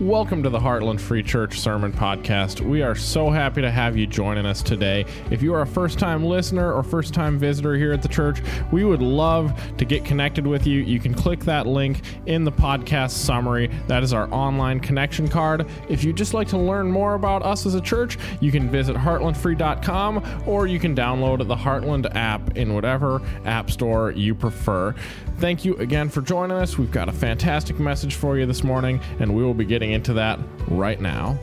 Welcome 0.00 0.42
to 0.42 0.50
the 0.50 0.58
Heartland 0.58 1.00
Free 1.00 1.22
Church 1.22 1.58
Sermon 1.58 1.90
Podcast. 1.90 2.60
We 2.60 2.82
are 2.82 2.94
so 2.94 3.30
happy 3.30 3.62
to 3.62 3.70
have 3.70 3.96
you 3.96 4.06
joining 4.06 4.44
us 4.44 4.62
today. 4.62 5.06
If 5.30 5.40
you 5.40 5.54
are 5.54 5.62
a 5.62 5.66
first 5.66 5.98
time 5.98 6.22
listener 6.22 6.70
or 6.70 6.82
first 6.82 7.14
time 7.14 7.38
visitor 7.38 7.76
here 7.76 7.94
at 7.94 8.02
the 8.02 8.08
church, 8.08 8.42
we 8.70 8.84
would 8.84 9.00
love 9.00 9.58
to 9.78 9.86
get 9.86 10.04
connected 10.04 10.46
with 10.46 10.66
you. 10.66 10.82
You 10.82 11.00
can 11.00 11.14
click 11.14 11.40
that 11.46 11.66
link 11.66 12.02
in 12.26 12.44
the 12.44 12.52
podcast 12.52 13.12
summary. 13.12 13.70
That 13.86 14.02
is 14.02 14.12
our 14.12 14.30
online 14.34 14.80
connection 14.80 15.28
card. 15.28 15.66
If 15.88 16.04
you'd 16.04 16.16
just 16.16 16.34
like 16.34 16.48
to 16.48 16.58
learn 16.58 16.90
more 16.90 17.14
about 17.14 17.42
us 17.42 17.64
as 17.64 17.74
a 17.74 17.80
church, 17.80 18.18
you 18.42 18.52
can 18.52 18.68
visit 18.68 18.96
heartlandfree.com 18.96 20.42
or 20.44 20.66
you 20.66 20.78
can 20.78 20.94
download 20.94 21.38
the 21.48 21.56
Heartland 21.56 22.14
app 22.14 22.54
in 22.58 22.74
whatever 22.74 23.22
app 23.46 23.70
store 23.70 24.10
you 24.10 24.34
prefer. 24.34 24.94
Thank 25.38 25.64
you 25.66 25.74
again 25.76 26.08
for 26.08 26.22
joining 26.22 26.56
us. 26.56 26.78
We've 26.78 26.90
got 26.90 27.10
a 27.10 27.12
fantastic 27.12 27.78
message 27.78 28.14
for 28.14 28.38
you 28.38 28.46
this 28.46 28.64
morning, 28.64 29.00
and 29.20 29.34
we 29.34 29.42
will 29.42 29.52
be 29.52 29.66
getting 29.66 29.85
into 29.92 30.14
that 30.14 30.38
right 30.68 31.00
now. 31.00 31.38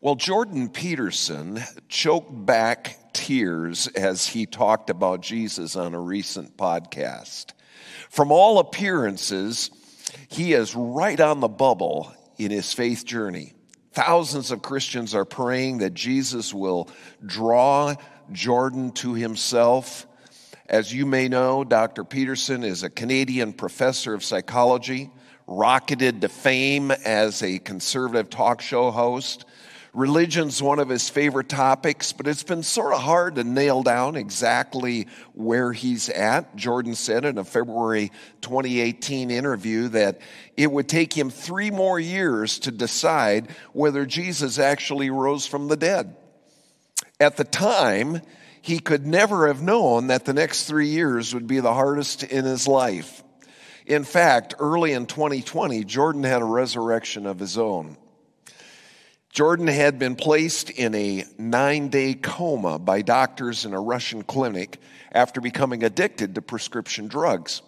Well, 0.00 0.14
Jordan 0.14 0.68
Peterson 0.68 1.62
choked 1.88 2.46
back 2.46 3.12
tears 3.12 3.86
as 3.88 4.26
he 4.26 4.46
talked 4.46 4.88
about 4.88 5.20
Jesus 5.20 5.76
on 5.76 5.94
a 5.94 6.00
recent 6.00 6.56
podcast. 6.56 7.52
From 8.08 8.32
all 8.32 8.58
appearances, 8.58 9.70
he 10.28 10.54
is 10.54 10.74
right 10.74 11.20
on 11.20 11.40
the 11.40 11.48
bubble 11.48 12.12
in 12.38 12.50
his 12.50 12.72
faith 12.72 13.04
journey. 13.04 13.52
Thousands 13.92 14.50
of 14.50 14.62
Christians 14.62 15.14
are 15.14 15.24
praying 15.24 15.78
that 15.78 15.94
Jesus 15.94 16.54
will 16.54 16.88
draw 17.26 17.94
Jordan 18.32 18.92
to 18.92 19.14
himself 19.14 20.06
as 20.70 20.94
you 20.94 21.04
may 21.04 21.26
know, 21.26 21.64
Dr. 21.64 22.04
Peterson 22.04 22.62
is 22.62 22.84
a 22.84 22.90
Canadian 22.90 23.52
professor 23.52 24.14
of 24.14 24.22
psychology, 24.22 25.10
rocketed 25.50 26.20
to 26.20 26.28
fame 26.28 26.92
as 26.92 27.42
a 27.42 27.58
conservative 27.58 28.30
talk 28.30 28.60
show 28.60 28.92
host. 28.92 29.44
Religion's 29.92 30.62
one 30.62 30.78
of 30.78 30.88
his 30.88 31.08
favorite 31.08 31.48
topics, 31.48 32.12
but 32.12 32.28
it's 32.28 32.44
been 32.44 32.62
sort 32.62 32.94
of 32.94 33.00
hard 33.00 33.34
to 33.34 33.42
nail 33.42 33.82
down 33.82 34.14
exactly 34.14 35.08
where 35.34 35.72
he's 35.72 36.08
at. 36.08 36.54
Jordan 36.54 36.94
said 36.94 37.24
in 37.24 37.36
a 37.36 37.44
February 37.44 38.12
2018 38.42 39.32
interview 39.32 39.88
that 39.88 40.20
it 40.56 40.70
would 40.70 40.88
take 40.88 41.12
him 41.12 41.28
three 41.28 41.72
more 41.72 41.98
years 41.98 42.60
to 42.60 42.70
decide 42.70 43.48
whether 43.72 44.06
Jesus 44.06 44.60
actually 44.60 45.10
rose 45.10 45.44
from 45.44 45.66
the 45.66 45.76
dead. 45.76 46.14
At 47.18 47.36
the 47.36 47.44
time, 47.44 48.20
he 48.62 48.78
could 48.78 49.04
never 49.04 49.48
have 49.48 49.62
known 49.62 50.06
that 50.06 50.24
the 50.24 50.32
next 50.32 50.66
three 50.66 50.88
years 50.88 51.34
would 51.34 51.48
be 51.48 51.58
the 51.58 51.74
hardest 51.74 52.22
in 52.22 52.44
his 52.44 52.68
life. 52.68 53.24
In 53.90 54.04
fact, 54.04 54.54
early 54.60 54.92
in 54.92 55.06
2020, 55.06 55.82
Jordan 55.82 56.22
had 56.22 56.42
a 56.42 56.44
resurrection 56.44 57.26
of 57.26 57.40
his 57.40 57.58
own. 57.58 57.96
Jordan 59.30 59.66
had 59.66 59.98
been 59.98 60.14
placed 60.14 60.70
in 60.70 60.94
a 60.94 61.24
nine 61.38 61.88
day 61.88 62.14
coma 62.14 62.78
by 62.78 63.02
doctors 63.02 63.64
in 63.64 63.74
a 63.74 63.80
Russian 63.80 64.22
clinic 64.22 64.78
after 65.10 65.40
becoming 65.40 65.82
addicted 65.82 66.36
to 66.36 66.40
prescription 66.40 67.08
drugs. 67.08 67.62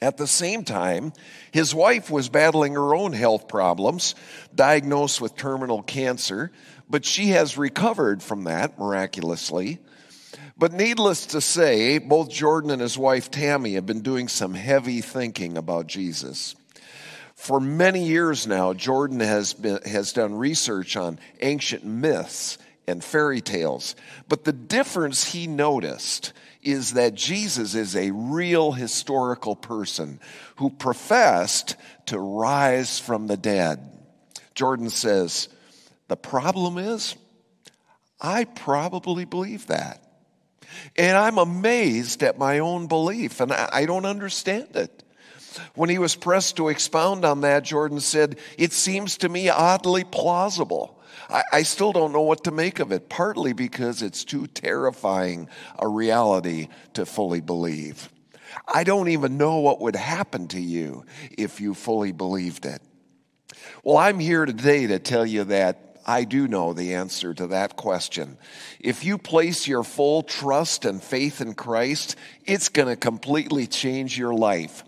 At 0.00 0.16
the 0.16 0.26
same 0.26 0.64
time, 0.64 1.12
his 1.52 1.74
wife 1.74 2.10
was 2.10 2.30
battling 2.30 2.72
her 2.72 2.94
own 2.94 3.12
health 3.12 3.46
problems, 3.46 4.14
diagnosed 4.54 5.20
with 5.20 5.36
terminal 5.36 5.82
cancer, 5.82 6.50
but 6.88 7.04
she 7.04 7.26
has 7.28 7.58
recovered 7.58 8.22
from 8.22 8.44
that 8.44 8.78
miraculously. 8.78 9.80
But 10.58 10.72
needless 10.72 11.26
to 11.26 11.40
say, 11.40 11.98
both 11.98 12.30
Jordan 12.30 12.70
and 12.70 12.80
his 12.80 12.96
wife 12.96 13.30
Tammy 13.30 13.74
have 13.74 13.84
been 13.84 14.00
doing 14.00 14.26
some 14.28 14.54
heavy 14.54 15.02
thinking 15.02 15.58
about 15.58 15.86
Jesus. 15.86 16.54
For 17.34 17.60
many 17.60 18.06
years 18.06 18.46
now, 18.46 18.72
Jordan 18.72 19.20
has, 19.20 19.52
been, 19.52 19.82
has 19.82 20.14
done 20.14 20.34
research 20.34 20.96
on 20.96 21.18
ancient 21.42 21.84
myths 21.84 22.56
and 22.88 23.04
fairy 23.04 23.42
tales. 23.42 23.94
But 24.28 24.44
the 24.44 24.52
difference 24.54 25.24
he 25.24 25.46
noticed 25.46 26.32
is 26.62 26.94
that 26.94 27.14
Jesus 27.14 27.74
is 27.74 27.94
a 27.94 28.10
real 28.10 28.72
historical 28.72 29.54
person 29.54 30.20
who 30.56 30.70
professed 30.70 31.76
to 32.06 32.18
rise 32.18 32.98
from 32.98 33.26
the 33.26 33.36
dead. 33.36 33.78
Jordan 34.54 34.88
says, 34.88 35.50
The 36.08 36.16
problem 36.16 36.78
is, 36.78 37.14
I 38.18 38.44
probably 38.44 39.26
believe 39.26 39.66
that. 39.66 40.02
And 40.96 41.16
I'm 41.16 41.38
amazed 41.38 42.22
at 42.22 42.38
my 42.38 42.58
own 42.58 42.86
belief, 42.86 43.40
and 43.40 43.52
I 43.52 43.86
don't 43.86 44.06
understand 44.06 44.76
it. 44.76 45.02
When 45.74 45.90
he 45.90 45.98
was 45.98 46.14
pressed 46.14 46.56
to 46.56 46.68
expound 46.68 47.24
on 47.24 47.40
that, 47.42 47.64
Jordan 47.64 48.00
said, 48.00 48.38
It 48.58 48.72
seems 48.72 49.18
to 49.18 49.28
me 49.28 49.48
oddly 49.48 50.04
plausible. 50.04 51.00
I, 51.28 51.42
I, 51.52 51.62
still 51.62 51.92
don't 51.92 52.12
know 52.12 52.20
what 52.22 52.44
to 52.44 52.50
make 52.50 52.78
of 52.78 52.92
it, 52.92 53.08
partly 53.08 53.52
because 53.52 54.02
it's 54.02 54.24
too 54.24 54.46
terrifying 54.46 55.48
a 55.78 55.88
reality 55.88 56.68
to 56.94 57.06
fully 57.06 57.40
believe. 57.40 58.10
I 58.66 58.84
don't 58.84 59.08
even 59.08 59.36
know 59.36 59.58
what 59.58 59.80
would 59.80 59.96
happen 59.96 60.48
to 60.48 60.60
you 60.60 61.04
if 61.36 61.60
you 61.60 61.74
fully 61.74 62.12
believed 62.12 62.66
it. 62.66 62.80
Well, 63.82 63.96
I'm 63.96 64.18
here 64.18 64.46
today 64.46 64.86
to 64.88 64.98
tell 64.98 65.26
you 65.26 65.44
that 65.44 65.85
I 66.08 66.22
do 66.22 66.46
know 66.46 66.72
the 66.72 66.94
answer 66.94 67.34
to 67.34 67.48
that 67.48 67.74
question. 67.74 68.38
If 68.78 69.04
you 69.04 69.18
place 69.18 69.66
your 69.66 69.82
full 69.82 70.22
trust 70.22 70.84
and 70.84 71.02
faith 71.02 71.40
in 71.40 71.54
Christ, 71.54 72.14
it's 72.44 72.68
going 72.68 72.86
to 72.86 72.96
completely 72.96 73.66
change 73.66 74.16
your 74.16 74.32
life, 74.32 74.84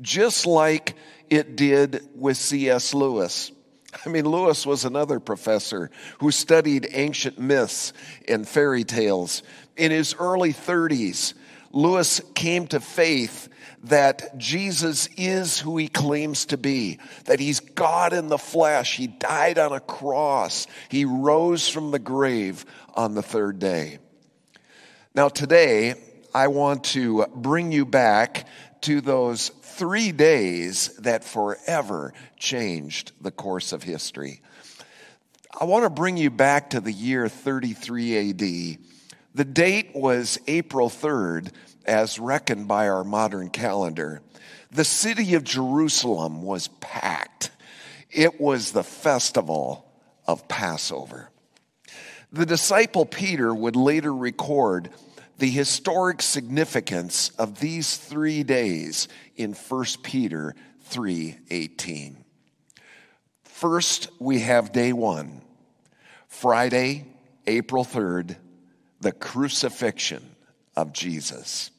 just 0.00 0.46
like 0.46 0.94
it 1.28 1.56
did 1.56 2.08
with 2.14 2.38
C.S. 2.38 2.94
Lewis. 2.94 3.52
I 4.06 4.08
mean, 4.08 4.24
Lewis 4.24 4.64
was 4.64 4.86
another 4.86 5.20
professor 5.20 5.90
who 6.20 6.30
studied 6.30 6.88
ancient 6.92 7.38
myths 7.38 7.92
and 8.26 8.48
fairy 8.48 8.84
tales. 8.84 9.42
In 9.76 9.90
his 9.90 10.14
early 10.18 10.54
30s, 10.54 11.34
Lewis 11.72 12.20
came 12.34 12.66
to 12.68 12.80
faith 12.80 13.48
that 13.84 14.38
Jesus 14.38 15.08
is 15.16 15.58
who 15.58 15.76
he 15.76 15.88
claims 15.88 16.46
to 16.46 16.56
be, 16.56 17.00
that 17.24 17.40
he's 17.40 17.60
God 17.60 18.12
in 18.12 18.28
the 18.28 18.38
flesh. 18.38 18.96
He 18.96 19.08
died 19.08 19.58
on 19.58 19.72
a 19.72 19.80
cross, 19.80 20.66
he 20.88 21.04
rose 21.04 21.68
from 21.68 21.90
the 21.90 21.98
grave 21.98 22.64
on 22.94 23.14
the 23.14 23.22
third 23.22 23.58
day. 23.58 23.98
Now, 25.14 25.28
today, 25.28 25.94
I 26.34 26.48
want 26.48 26.84
to 26.84 27.26
bring 27.34 27.72
you 27.72 27.84
back 27.84 28.46
to 28.82 29.00
those 29.00 29.48
three 29.48 30.12
days 30.12 30.88
that 30.98 31.24
forever 31.24 32.14
changed 32.38 33.12
the 33.20 33.30
course 33.30 33.72
of 33.72 33.82
history. 33.82 34.40
I 35.58 35.64
want 35.64 35.84
to 35.84 35.90
bring 35.90 36.16
you 36.16 36.30
back 36.30 36.70
to 36.70 36.80
the 36.80 36.92
year 36.92 37.28
33 37.28 38.30
AD. 38.30 38.91
The 39.34 39.44
date 39.44 39.92
was 39.94 40.38
April 40.46 40.90
3rd, 40.90 41.52
as 41.86 42.18
reckoned 42.18 42.68
by 42.68 42.88
our 42.88 43.02
modern 43.02 43.48
calendar. 43.48 44.20
The 44.70 44.84
city 44.84 45.34
of 45.34 45.44
Jerusalem 45.44 46.42
was 46.42 46.68
packed. 46.80 47.50
It 48.10 48.40
was 48.40 48.72
the 48.72 48.84
festival 48.84 49.90
of 50.26 50.48
Passover. 50.48 51.30
The 52.30 52.46
disciple 52.46 53.06
Peter 53.06 53.54
would 53.54 53.76
later 53.76 54.14
record 54.14 54.90
the 55.38 55.50
historic 55.50 56.22
significance 56.22 57.30
of 57.38 57.58
these 57.58 57.96
three 57.96 58.42
days 58.42 59.08
in 59.36 59.54
1 59.54 60.02
Peter 60.02 60.54
3:18. 60.90 62.24
First, 63.42 64.08
we 64.18 64.40
have 64.40 64.72
day 64.72 64.92
1, 64.92 65.42
Friday, 66.28 67.06
April 67.46 67.84
3rd, 67.84 68.36
the 69.02 69.12
crucifixion 69.12 70.24
of 70.76 70.92
Jesus. 70.92 71.70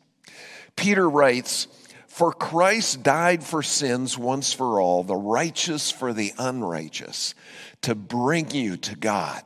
Peter 0.76 1.10
writes, 1.10 1.68
For 2.08 2.32
Christ 2.32 3.02
died 3.02 3.44
for 3.44 3.64
sins 3.64 4.18
once 4.18 4.54
for 4.54 4.80
all, 4.80 5.04
the 5.04 5.16
righteous 5.16 5.90
for 5.90 6.14
the 6.14 6.34
unrighteous, 6.38 7.34
to 7.82 7.96
bring 7.96 8.52
you 8.52 8.78
to 8.78 8.96
God. 8.96 9.42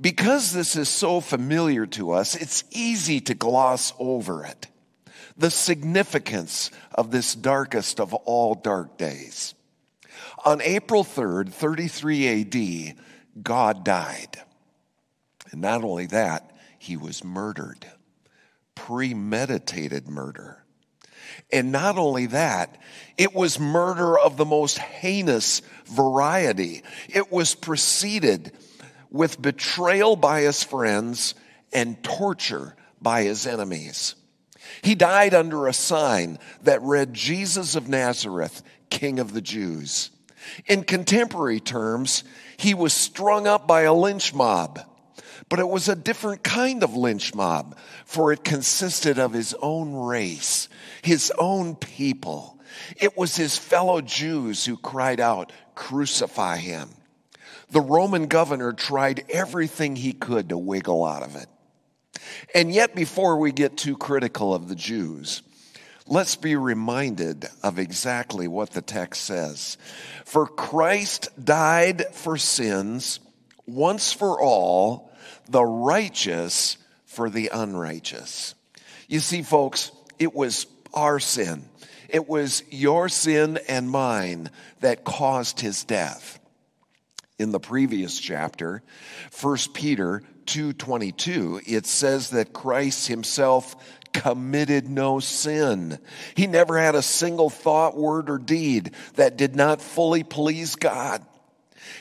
Because 0.00 0.52
this 0.52 0.76
is 0.76 0.88
so 0.88 1.20
familiar 1.20 1.84
to 1.86 2.12
us, 2.12 2.36
it's 2.36 2.64
easy 2.70 3.20
to 3.22 3.34
gloss 3.34 3.92
over 3.98 4.44
it. 4.44 4.68
The 5.36 5.50
significance 5.50 6.70
of 6.94 7.10
this 7.10 7.34
darkest 7.34 8.00
of 8.00 8.14
all 8.14 8.54
dark 8.54 8.96
days. 8.96 9.54
On 10.44 10.60
April 10.62 11.02
3rd, 11.02 11.50
33 11.50 12.92
AD, 12.92 12.96
God 13.42 13.84
died. 13.84 14.40
And 15.50 15.60
not 15.60 15.84
only 15.84 16.06
that, 16.06 16.52
he 16.78 16.96
was 16.96 17.24
murdered 17.24 17.86
premeditated 18.78 20.08
murder. 20.08 20.64
And 21.52 21.72
not 21.72 21.98
only 21.98 22.26
that, 22.26 22.80
it 23.16 23.34
was 23.34 23.58
murder 23.58 24.16
of 24.18 24.36
the 24.36 24.44
most 24.44 24.78
heinous 24.78 25.62
variety. 25.84 26.82
It 27.08 27.32
was 27.32 27.54
preceded 27.54 28.52
with 29.10 29.42
betrayal 29.42 30.14
by 30.14 30.42
his 30.42 30.62
friends 30.62 31.34
and 31.72 32.02
torture 32.04 32.76
by 33.02 33.24
his 33.24 33.46
enemies. 33.46 34.14
He 34.82 34.94
died 34.94 35.34
under 35.34 35.66
a 35.66 35.72
sign 35.72 36.38
that 36.62 36.80
read, 36.82 37.14
Jesus 37.14 37.74
of 37.74 37.88
Nazareth, 37.88 38.62
King 38.90 39.18
of 39.18 39.32
the 39.32 39.42
Jews. 39.42 40.10
In 40.66 40.84
contemporary 40.84 41.60
terms, 41.60 42.22
he 42.56 42.74
was 42.74 42.92
strung 42.92 43.46
up 43.46 43.66
by 43.66 43.82
a 43.82 43.92
lynch 43.92 44.32
mob. 44.32 44.80
But 45.48 45.60
it 45.60 45.68
was 45.68 45.88
a 45.88 45.96
different 45.96 46.42
kind 46.42 46.82
of 46.82 46.94
lynch 46.94 47.34
mob, 47.34 47.76
for 48.04 48.32
it 48.32 48.44
consisted 48.44 49.18
of 49.18 49.32
his 49.32 49.54
own 49.60 49.94
race, 49.94 50.68
his 51.02 51.32
own 51.38 51.74
people. 51.74 52.58
It 52.96 53.16
was 53.16 53.36
his 53.36 53.56
fellow 53.56 54.00
Jews 54.00 54.64
who 54.64 54.76
cried 54.76 55.20
out, 55.20 55.52
Crucify 55.74 56.58
him. 56.58 56.90
The 57.70 57.80
Roman 57.80 58.26
governor 58.26 58.72
tried 58.72 59.24
everything 59.28 59.96
he 59.96 60.12
could 60.12 60.48
to 60.50 60.58
wiggle 60.58 61.04
out 61.04 61.22
of 61.22 61.36
it. 61.36 61.46
And 62.54 62.72
yet, 62.72 62.94
before 62.94 63.38
we 63.38 63.52
get 63.52 63.76
too 63.76 63.96
critical 63.96 64.54
of 64.54 64.68
the 64.68 64.74
Jews, 64.74 65.42
let's 66.06 66.36
be 66.36 66.56
reminded 66.56 67.46
of 67.62 67.78
exactly 67.78 68.48
what 68.48 68.70
the 68.70 68.82
text 68.82 69.22
says. 69.24 69.76
For 70.24 70.46
Christ 70.46 71.28
died 71.42 72.06
for 72.12 72.36
sins 72.36 73.20
once 73.66 74.12
for 74.12 74.40
all, 74.40 75.07
the 75.48 75.64
righteous 75.64 76.76
for 77.06 77.30
the 77.30 77.50
unrighteous. 77.52 78.54
You 79.08 79.20
see, 79.20 79.42
folks, 79.42 79.90
it 80.18 80.34
was 80.34 80.66
our 80.92 81.18
sin. 81.18 81.64
It 82.08 82.28
was 82.28 82.62
your 82.70 83.08
sin 83.08 83.58
and 83.68 83.90
mine 83.90 84.50
that 84.80 85.04
caused 85.04 85.60
his 85.60 85.84
death. 85.84 86.38
In 87.38 87.52
the 87.52 87.60
previous 87.60 88.18
chapter, 88.18 88.82
1 89.40 89.72
Peter 89.72 90.22
2:22, 90.46 91.60
it 91.66 91.86
says 91.86 92.30
that 92.30 92.52
Christ 92.52 93.06
himself 93.06 93.76
committed 94.12 94.88
no 94.88 95.20
sin. 95.20 95.98
He 96.34 96.46
never 96.46 96.78
had 96.78 96.94
a 96.94 97.02
single 97.02 97.50
thought, 97.50 97.96
word, 97.96 98.30
or 98.30 98.38
deed 98.38 98.92
that 99.14 99.36
did 99.36 99.54
not 99.54 99.82
fully 99.82 100.24
please 100.24 100.74
God. 100.74 101.24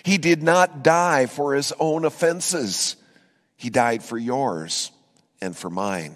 He 0.04 0.18
did 0.18 0.42
not 0.42 0.84
die 0.84 1.26
for 1.26 1.54
his 1.54 1.74
own 1.80 2.06
offenses. 2.06 2.96
He 3.58 3.70
died 3.70 4.04
for 4.04 4.18
yours 4.18 4.92
and 5.42 5.58
for 5.58 5.70
mine. 5.70 6.16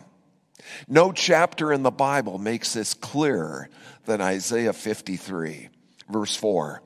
No 0.88 1.12
chapter 1.12 1.74
in 1.74 1.84
the 1.84 1.92
Bible 1.92 2.38
makes 2.38 2.74
this 2.74 2.94
clearer 2.94 3.68
than 4.06 4.22
Isaiah 4.22 4.74
53, 4.74 5.70
verse 6.10 6.36
4. 6.36 6.82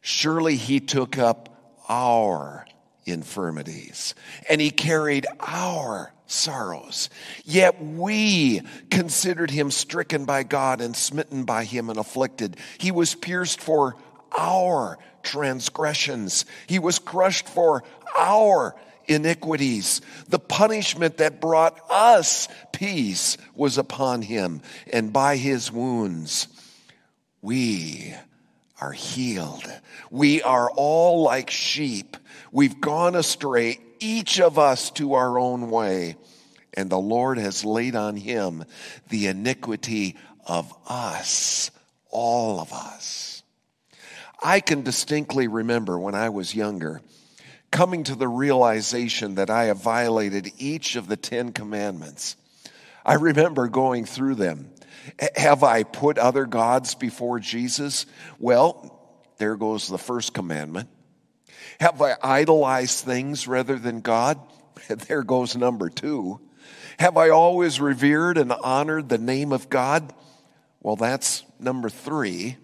Surely 0.00 0.56
he 0.56 0.80
took 0.80 1.16
up 1.16 1.48
our 1.88 2.66
infirmities 3.06 4.14
and 4.48 4.60
he 4.60 4.70
carried 4.70 5.26
our 5.40 6.12
sorrows. 6.26 7.10
Yet 7.44 7.82
we 7.82 8.62
considered 8.90 9.50
him 9.50 9.70
stricken 9.70 10.24
by 10.24 10.42
God 10.42 10.80
and 10.80 10.96
smitten 10.96 11.44
by 11.44 11.64
him 11.64 11.90
and 11.90 11.98
afflicted. 11.98 12.56
He 12.78 12.90
was 12.90 13.14
pierced 13.14 13.60
for 13.60 13.96
our 14.36 14.98
transgressions, 15.22 16.44
he 16.66 16.78
was 16.78 16.98
crushed 16.98 17.48
for 17.48 17.82
our 18.18 18.74
iniquities. 19.08 20.00
The 20.28 20.38
punishment 20.38 21.18
that 21.18 21.40
brought 21.40 21.78
us 21.90 22.48
peace 22.72 23.36
was 23.54 23.78
upon 23.78 24.22
him, 24.22 24.62
and 24.92 25.12
by 25.12 25.36
his 25.36 25.70
wounds 25.70 26.48
we 27.40 28.14
are 28.80 28.92
healed. 28.92 29.70
We 30.10 30.42
are 30.42 30.70
all 30.70 31.22
like 31.22 31.50
sheep. 31.50 32.16
We've 32.52 32.80
gone 32.80 33.14
astray, 33.14 33.80
each 34.00 34.40
of 34.40 34.58
us 34.58 34.90
to 34.92 35.14
our 35.14 35.38
own 35.38 35.70
way, 35.70 36.16
and 36.74 36.88
the 36.90 36.98
Lord 36.98 37.38
has 37.38 37.64
laid 37.64 37.96
on 37.96 38.16
him 38.16 38.64
the 39.10 39.26
iniquity 39.26 40.16
of 40.46 40.72
us, 40.88 41.70
all 42.10 42.60
of 42.60 42.72
us. 42.72 43.42
I 44.42 44.60
can 44.60 44.82
distinctly 44.82 45.48
remember 45.48 45.98
when 45.98 46.14
I 46.14 46.28
was 46.28 46.54
younger 46.54 47.00
coming 47.74 48.04
to 48.04 48.14
the 48.14 48.28
realization 48.28 49.34
that 49.34 49.50
I 49.50 49.64
have 49.64 49.82
violated 49.82 50.52
each 50.58 50.94
of 50.94 51.08
the 51.08 51.16
Ten 51.16 51.50
Commandments. 51.50 52.36
I 53.04 53.14
remember 53.14 53.66
going 53.66 54.04
through 54.04 54.36
them. 54.36 54.70
Have 55.34 55.64
I 55.64 55.82
put 55.82 56.16
other 56.16 56.46
gods 56.46 56.94
before 56.94 57.40
Jesus? 57.40 58.06
Well, 58.38 58.96
there 59.38 59.56
goes 59.56 59.88
the 59.88 59.98
first 59.98 60.32
commandment. 60.32 60.88
Have 61.80 62.00
I 62.00 62.14
idolized 62.22 63.04
things 63.04 63.48
rather 63.48 63.76
than 63.76 64.00
God? 64.00 64.38
There 65.08 65.22
goes 65.22 65.56
number 65.56 65.88
two. 65.88 66.40
Have 66.98 67.16
I 67.16 67.30
always 67.30 67.80
revered 67.80 68.38
and 68.38 68.52
honored 68.52 69.08
the 69.08 69.18
name 69.18 69.52
of 69.52 69.68
God? 69.68 70.12
Well, 70.80 70.96
that's 70.96 71.42
number 71.58 71.88
three. 71.88 72.56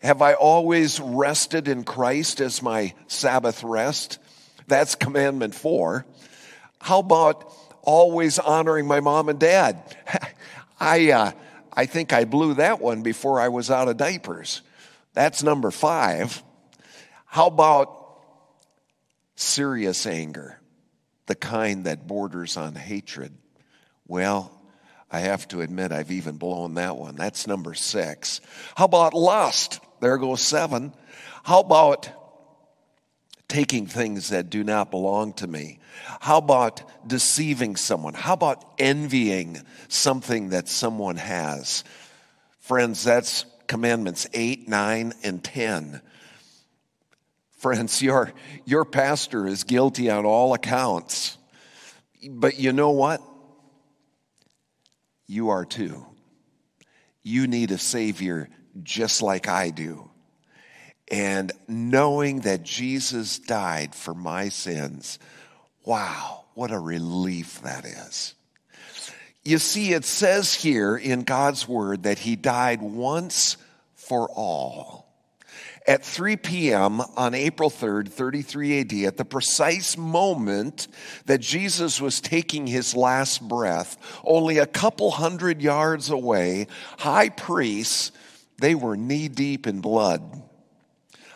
Have 0.00 0.20
I 0.20 0.34
always 0.34 0.98
rested 0.98 1.68
in 1.68 1.84
Christ 1.84 2.40
as 2.40 2.62
my 2.62 2.94
Sabbath 3.06 3.62
rest? 3.62 4.18
That's 4.66 4.94
commandment 4.94 5.54
four. 5.54 6.06
How 6.80 7.00
about 7.00 7.52
always 7.82 8.38
honoring 8.38 8.86
my 8.86 9.00
mom 9.00 9.28
and 9.28 9.38
dad? 9.38 9.96
I, 10.80 11.10
uh, 11.12 11.32
I 11.72 11.86
think 11.86 12.12
I 12.12 12.24
blew 12.24 12.54
that 12.54 12.80
one 12.80 13.02
before 13.02 13.40
I 13.40 13.48
was 13.48 13.70
out 13.70 13.88
of 13.88 13.96
diapers. 13.96 14.62
That's 15.14 15.42
number 15.42 15.70
five. 15.70 16.42
How 17.26 17.46
about 17.46 18.20
serious 19.36 20.06
anger, 20.06 20.60
the 21.26 21.34
kind 21.34 21.84
that 21.84 22.06
borders 22.06 22.56
on 22.56 22.74
hatred? 22.74 23.32
Well, 24.06 24.50
I 25.10 25.20
have 25.20 25.46
to 25.48 25.60
admit, 25.60 25.92
I've 25.92 26.10
even 26.10 26.36
blown 26.36 26.74
that 26.74 26.96
one. 26.96 27.16
That's 27.16 27.46
number 27.46 27.74
six. 27.74 28.40
How 28.74 28.86
about 28.86 29.14
lust? 29.14 29.80
There 30.00 30.16
goes 30.16 30.40
seven. 30.40 30.92
How 31.42 31.60
about 31.60 32.10
taking 33.52 33.86
things 33.86 34.30
that 34.30 34.48
do 34.48 34.64
not 34.64 34.90
belong 34.90 35.34
to 35.34 35.46
me? 35.46 35.78
How 36.20 36.38
about 36.38 36.82
deceiving 37.06 37.76
someone? 37.76 38.14
How 38.14 38.32
about 38.32 38.64
envying 38.78 39.60
something 39.88 40.48
that 40.48 40.68
someone 40.68 41.16
has? 41.16 41.84
Friends, 42.60 43.04
that's 43.04 43.44
commandments 43.66 44.26
8, 44.32 44.68
9, 44.68 45.12
and 45.22 45.44
10. 45.44 46.00
Friends, 47.58 48.00
your, 48.02 48.32
your 48.64 48.86
pastor 48.86 49.46
is 49.46 49.64
guilty 49.64 50.08
on 50.08 50.24
all 50.24 50.54
accounts. 50.54 51.36
But 52.26 52.58
you 52.58 52.72
know 52.72 52.92
what? 52.92 53.20
You 55.26 55.50
are 55.50 55.66
too. 55.66 56.06
You 57.22 57.46
need 57.46 57.70
a 57.70 57.78
Savior 57.78 58.48
just 58.82 59.20
like 59.20 59.46
I 59.46 59.68
do. 59.68 60.10
And 61.12 61.52
knowing 61.68 62.40
that 62.40 62.62
Jesus 62.62 63.38
died 63.38 63.94
for 63.94 64.14
my 64.14 64.48
sins, 64.48 65.18
wow, 65.84 66.44
what 66.54 66.70
a 66.70 66.78
relief 66.78 67.60
that 67.60 67.84
is. 67.84 68.34
You 69.44 69.58
see, 69.58 69.92
it 69.92 70.06
says 70.06 70.54
here 70.54 70.96
in 70.96 71.24
God's 71.24 71.68
word 71.68 72.04
that 72.04 72.18
he 72.18 72.34
died 72.34 72.80
once 72.80 73.58
for 73.94 74.26
all. 74.30 75.02
At 75.86 76.02
3 76.02 76.36
p.m. 76.36 77.02
on 77.16 77.34
April 77.34 77.68
3rd, 77.68 78.08
33 78.08 78.80
AD, 78.80 78.92
at 79.04 79.16
the 79.18 79.24
precise 79.26 79.98
moment 79.98 80.88
that 81.26 81.40
Jesus 81.40 82.00
was 82.00 82.22
taking 82.22 82.66
his 82.66 82.96
last 82.96 83.46
breath, 83.46 83.98
only 84.24 84.58
a 84.58 84.66
couple 84.66 85.10
hundred 85.10 85.60
yards 85.60 86.08
away, 86.08 86.68
high 86.98 87.28
priests, 87.28 88.12
they 88.58 88.74
were 88.74 88.96
knee 88.96 89.28
deep 89.28 89.66
in 89.66 89.80
blood 89.80 90.42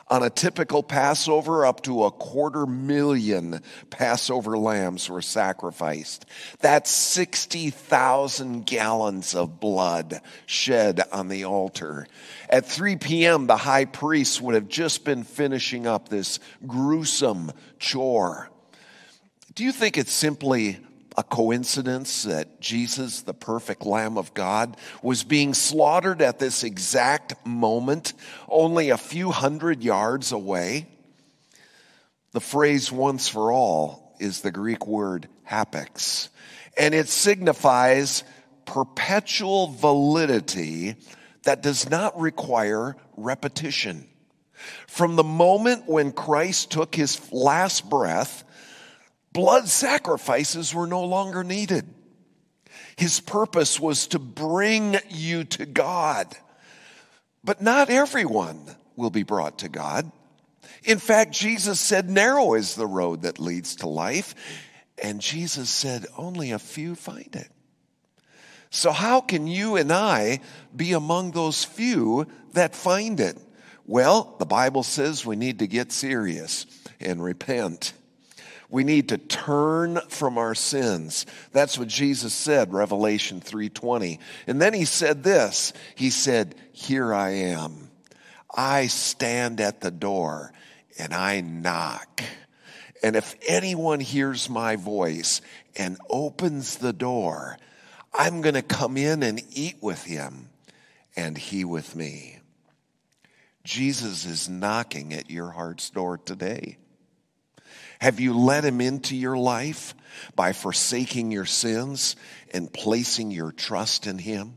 on 0.08 0.22
a 0.22 0.30
typical 0.30 0.82
Passover, 0.82 1.66
up 1.66 1.82
to 1.82 2.04
a 2.04 2.10
quarter 2.10 2.66
million 2.66 3.60
Passover 3.90 4.56
lambs 4.56 5.10
were 5.10 5.22
sacrificed. 5.22 6.26
That's 6.60 6.90
60,000 6.90 8.64
gallons 8.64 9.34
of 9.34 9.58
blood 9.58 10.20
shed 10.46 11.02
on 11.12 11.28
the 11.28 11.44
altar. 11.44 12.06
At 12.48 12.66
3 12.66 12.96
p.m., 12.96 13.46
the 13.46 13.56
high 13.56 13.86
priest 13.86 14.40
would 14.40 14.54
have 14.54 14.68
just 14.68 15.04
been 15.04 15.24
finishing 15.24 15.86
up 15.86 16.08
this 16.08 16.38
gruesome 16.66 17.50
chore. 17.78 18.48
Do 19.54 19.64
you 19.64 19.72
think 19.72 19.98
it's 19.98 20.12
simply 20.12 20.78
a 21.16 21.22
coincidence 21.22 22.24
that 22.24 22.60
Jesus, 22.60 23.22
the 23.22 23.34
perfect 23.34 23.86
Lamb 23.86 24.18
of 24.18 24.34
God, 24.34 24.76
was 25.02 25.24
being 25.24 25.54
slaughtered 25.54 26.20
at 26.20 26.38
this 26.38 26.62
exact 26.62 27.46
moment, 27.46 28.12
only 28.48 28.90
a 28.90 28.98
few 28.98 29.30
hundred 29.30 29.82
yards 29.82 30.32
away? 30.32 30.86
The 32.32 32.40
phrase 32.40 32.92
once 32.92 33.28
for 33.28 33.50
all 33.50 34.14
is 34.20 34.40
the 34.40 34.50
Greek 34.50 34.86
word 34.86 35.28
hapax, 35.48 36.28
and 36.76 36.94
it 36.94 37.08
signifies 37.08 38.24
perpetual 38.66 39.68
validity 39.68 40.96
that 41.44 41.62
does 41.62 41.88
not 41.88 42.18
require 42.20 42.96
repetition. 43.16 44.06
From 44.86 45.16
the 45.16 45.24
moment 45.24 45.86
when 45.86 46.12
Christ 46.12 46.72
took 46.72 46.94
his 46.94 47.32
last 47.32 47.88
breath, 47.88 48.44
blood 49.36 49.68
sacrifices 49.68 50.72
were 50.72 50.86
no 50.86 51.04
longer 51.04 51.44
needed. 51.44 51.84
His 52.96 53.20
purpose 53.20 53.78
was 53.78 54.06
to 54.08 54.18
bring 54.18 54.96
you 55.10 55.44
to 55.44 55.66
God. 55.66 56.34
But 57.44 57.60
not 57.60 57.90
everyone 57.90 58.58
will 58.96 59.10
be 59.10 59.24
brought 59.24 59.58
to 59.58 59.68
God. 59.68 60.10
In 60.84 60.98
fact, 60.98 61.32
Jesus 61.32 61.78
said, 61.78 62.08
Narrow 62.08 62.54
is 62.54 62.74
the 62.74 62.86
road 62.86 63.22
that 63.22 63.38
leads 63.38 63.76
to 63.76 63.88
life. 63.88 64.34
And 65.02 65.20
Jesus 65.20 65.68
said, 65.68 66.06
Only 66.16 66.52
a 66.52 66.58
few 66.58 66.94
find 66.94 67.36
it. 67.36 67.50
So, 68.70 68.90
how 68.90 69.20
can 69.20 69.46
you 69.46 69.76
and 69.76 69.92
I 69.92 70.40
be 70.74 70.94
among 70.94 71.32
those 71.32 71.62
few 71.62 72.26
that 72.54 72.74
find 72.74 73.20
it? 73.20 73.36
Well, 73.84 74.34
the 74.38 74.46
Bible 74.46 74.82
says 74.82 75.26
we 75.26 75.36
need 75.36 75.58
to 75.58 75.66
get 75.66 75.92
serious 75.92 76.64
and 77.00 77.22
repent. 77.22 77.92
We 78.68 78.84
need 78.84 79.10
to 79.10 79.18
turn 79.18 80.00
from 80.08 80.38
our 80.38 80.54
sins. 80.54 81.24
That's 81.52 81.78
what 81.78 81.88
Jesus 81.88 82.34
said, 82.34 82.72
Revelation 82.72 83.40
3:20. 83.40 84.18
And 84.46 84.60
then 84.60 84.74
he 84.74 84.84
said 84.84 85.22
this. 85.22 85.72
He 85.94 86.10
said, 86.10 86.56
"Here 86.72 87.14
I 87.14 87.30
am. 87.30 87.90
I 88.52 88.86
stand 88.88 89.60
at 89.60 89.80
the 89.80 89.90
door 89.90 90.52
and 90.98 91.14
I 91.14 91.40
knock. 91.40 92.22
And 93.02 93.14
if 93.14 93.36
anyone 93.46 94.00
hears 94.00 94.48
my 94.48 94.76
voice 94.76 95.40
and 95.76 95.98
opens 96.08 96.76
the 96.76 96.92
door, 96.92 97.58
I'm 98.12 98.40
going 98.40 98.54
to 98.54 98.62
come 98.62 98.96
in 98.96 99.22
and 99.22 99.42
eat 99.50 99.76
with 99.80 100.02
him 100.04 100.48
and 101.14 101.38
he 101.38 101.64
with 101.64 101.94
me." 101.94 102.40
Jesus 103.62 104.24
is 104.24 104.48
knocking 104.48 105.12
at 105.12 105.30
your 105.30 105.50
heart's 105.50 105.90
door 105.90 106.18
today. 106.18 106.78
Have 108.00 108.20
you 108.20 108.36
let 108.36 108.64
him 108.64 108.80
into 108.80 109.16
your 109.16 109.36
life 109.36 109.94
by 110.34 110.52
forsaking 110.52 111.32
your 111.32 111.44
sins 111.44 112.16
and 112.52 112.72
placing 112.72 113.30
your 113.30 113.52
trust 113.52 114.06
in 114.06 114.18
him? 114.18 114.54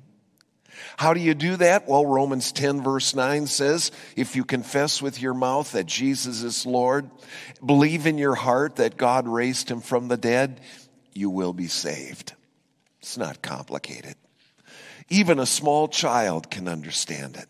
How 0.98 1.13
do 1.13 1.19
you 1.19 1.34
do 1.34 1.58
that? 1.58 1.88
Well, 1.88 2.05
Romans 2.05 2.51
10, 2.51 2.84
verse 2.84 3.15
9 3.15 3.48
says, 3.48 3.91
If 4.15 4.36
you 4.36 4.43
confess 4.43 5.01
with 5.01 5.22
your 5.22 5.34
mouth 5.34 5.72
that 5.74 5.86
Jesus 5.86 6.41
is 6.41 6.65
Lord, 6.65 7.10
believe 7.65 8.05
in 8.05 8.17
your 8.17 8.36
heart 8.36 8.77
that 8.77 8.98
God 8.98 9.27
raised 9.27 9.69
him 9.69 9.81
from 9.81 10.08
the 10.08 10.17
dead, 10.17 10.62
you 11.13 11.29
will 11.29 11.53
be 11.53 11.67
saved. 11.67 12.34
It's 13.00 13.17
not 13.17 13.41
complicated. 13.41 14.15
Even 15.10 15.39
a 15.39 15.46
small 15.46 15.88
child 15.88 16.50
can 16.51 16.67
understand 16.67 17.36
it. 17.36 17.48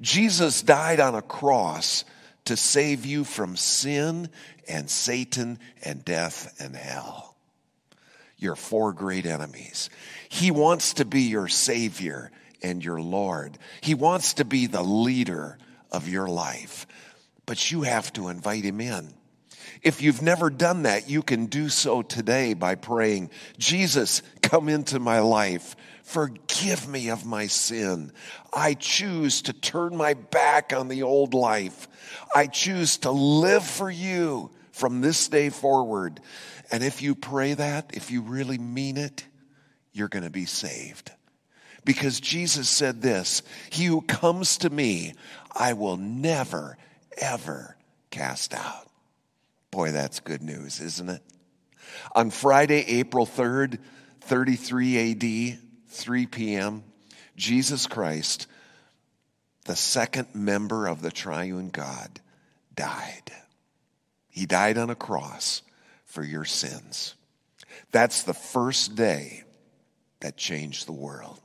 Jesus 0.00 0.62
died 0.62 1.00
on 1.00 1.14
a 1.14 1.22
cross 1.22 2.04
to 2.46 2.56
save 2.56 3.06
you 3.06 3.24
from 3.24 3.56
sin 3.56 4.28
and 4.68 4.90
Satan 4.90 5.58
and 5.82 6.04
death 6.04 6.54
and 6.60 6.76
hell. 6.76 7.36
Your 8.36 8.56
four 8.56 8.92
great 8.92 9.26
enemies. 9.26 9.90
He 10.28 10.50
wants 10.50 10.94
to 10.94 11.04
be 11.04 11.22
your 11.22 11.48
Savior 11.48 12.30
and 12.62 12.84
your 12.84 13.00
Lord. 13.00 13.58
He 13.80 13.94
wants 13.94 14.34
to 14.34 14.44
be 14.44 14.66
the 14.66 14.82
leader 14.82 15.58
of 15.90 16.08
your 16.08 16.28
life. 16.28 16.86
But 17.46 17.70
you 17.70 17.82
have 17.82 18.12
to 18.14 18.28
invite 18.28 18.64
Him 18.64 18.80
in. 18.80 19.14
If 19.84 20.00
you've 20.00 20.22
never 20.22 20.48
done 20.48 20.84
that, 20.84 21.10
you 21.10 21.22
can 21.22 21.44
do 21.46 21.68
so 21.68 22.00
today 22.00 22.54
by 22.54 22.74
praying, 22.74 23.30
Jesus, 23.58 24.22
come 24.40 24.70
into 24.70 24.98
my 24.98 25.20
life. 25.20 25.76
Forgive 26.04 26.88
me 26.88 27.10
of 27.10 27.26
my 27.26 27.48
sin. 27.48 28.10
I 28.50 28.74
choose 28.74 29.42
to 29.42 29.52
turn 29.52 29.94
my 29.94 30.14
back 30.14 30.72
on 30.72 30.88
the 30.88 31.02
old 31.02 31.34
life. 31.34 31.86
I 32.34 32.46
choose 32.46 32.96
to 32.98 33.10
live 33.10 33.64
for 33.64 33.90
you 33.90 34.50
from 34.72 35.02
this 35.02 35.28
day 35.28 35.50
forward. 35.50 36.18
And 36.72 36.82
if 36.82 37.02
you 37.02 37.14
pray 37.14 37.52
that, 37.52 37.90
if 37.94 38.10
you 38.10 38.22
really 38.22 38.58
mean 38.58 38.96
it, 38.96 39.26
you're 39.92 40.08
going 40.08 40.24
to 40.24 40.30
be 40.30 40.46
saved. 40.46 41.12
Because 41.84 42.20
Jesus 42.20 42.70
said 42.70 43.02
this 43.02 43.42
He 43.68 43.84
who 43.84 44.00
comes 44.00 44.58
to 44.58 44.70
me, 44.70 45.12
I 45.54 45.74
will 45.74 45.98
never, 45.98 46.78
ever 47.18 47.76
cast 48.10 48.54
out. 48.54 48.88
Boy, 49.74 49.90
that's 49.90 50.20
good 50.20 50.40
news, 50.40 50.78
isn't 50.78 51.08
it? 51.08 51.20
On 52.14 52.30
Friday, 52.30 53.00
April 53.00 53.26
3rd, 53.26 53.80
33 54.20 55.10
AD, 55.10 55.58
3 55.88 56.26
p.m., 56.26 56.84
Jesus 57.34 57.88
Christ, 57.88 58.46
the 59.64 59.74
second 59.74 60.28
member 60.32 60.86
of 60.86 61.02
the 61.02 61.10
triune 61.10 61.70
God, 61.70 62.20
died. 62.76 63.32
He 64.28 64.46
died 64.46 64.78
on 64.78 64.90
a 64.90 64.94
cross 64.94 65.62
for 66.04 66.22
your 66.22 66.44
sins. 66.44 67.16
That's 67.90 68.22
the 68.22 68.32
first 68.32 68.94
day 68.94 69.42
that 70.20 70.36
changed 70.36 70.86
the 70.86 70.92
world. 70.92 71.40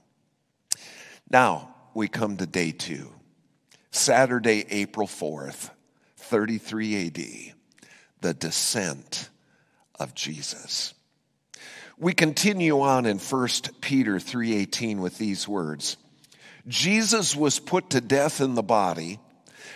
Now 1.31 1.73
we 1.95 2.07
come 2.07 2.37
to 2.37 2.45
day 2.45 2.73
two, 2.73 3.11
Saturday, 3.89 4.67
April 4.69 5.07
4th, 5.07 5.71
33 6.17 7.07
AD 7.07 7.55
the 8.21 8.33
descent 8.33 9.29
of 9.99 10.13
Jesus. 10.15 10.93
We 11.97 12.13
continue 12.13 12.79
on 12.81 13.05
in 13.05 13.19
1 13.19 13.81
Peter 13.81 14.19
3:18 14.19 15.01
with 15.01 15.17
these 15.17 15.47
words. 15.47 15.97
Jesus 16.67 17.35
was 17.35 17.59
put 17.59 17.89
to 17.91 18.01
death 18.01 18.39
in 18.39 18.55
the 18.55 18.63
body, 18.63 19.19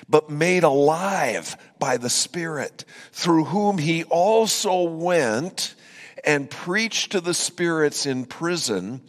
but 0.08 0.30
made 0.30 0.64
alive 0.64 1.58
by 1.80 1.98
the 1.98 2.10
Spirit, 2.10 2.86
through 3.12 3.46
whom 3.46 3.78
he 3.78 4.04
also 4.06 4.84
went 4.84 5.76
and 6.24 6.50
preached 6.50 7.12
to 7.12 7.22
the 7.22 7.34
spirits 7.34 8.06
in 8.06 8.26
prison 8.26 9.02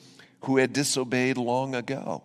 who 0.44 0.56
had 0.56 0.72
disobeyed 0.72 1.36
long 1.36 1.74
ago. 1.74 2.22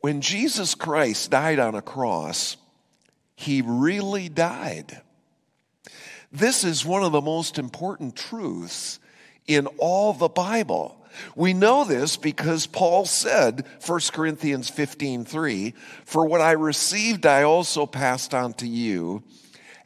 When 0.00 0.20
Jesus 0.20 0.74
Christ 0.74 1.30
died 1.30 1.58
on 1.58 1.74
a 1.74 1.82
cross, 1.82 2.56
he 3.36 3.62
really 3.62 4.28
died. 4.28 5.00
This 6.34 6.64
is 6.64 6.84
one 6.84 7.04
of 7.04 7.12
the 7.12 7.20
most 7.20 7.60
important 7.60 8.16
truths 8.16 8.98
in 9.46 9.68
all 9.78 10.12
the 10.12 10.28
Bible. 10.28 11.00
We 11.36 11.54
know 11.54 11.84
this 11.84 12.16
because 12.16 12.66
Paul 12.66 13.06
said, 13.06 13.64
1 13.86 14.00
Corinthians 14.12 14.68
15 14.68 15.24
3, 15.24 15.74
For 16.04 16.26
what 16.26 16.40
I 16.40 16.52
received 16.52 17.24
I 17.24 17.44
also 17.44 17.86
passed 17.86 18.34
on 18.34 18.52
to 18.54 18.66
you 18.66 19.22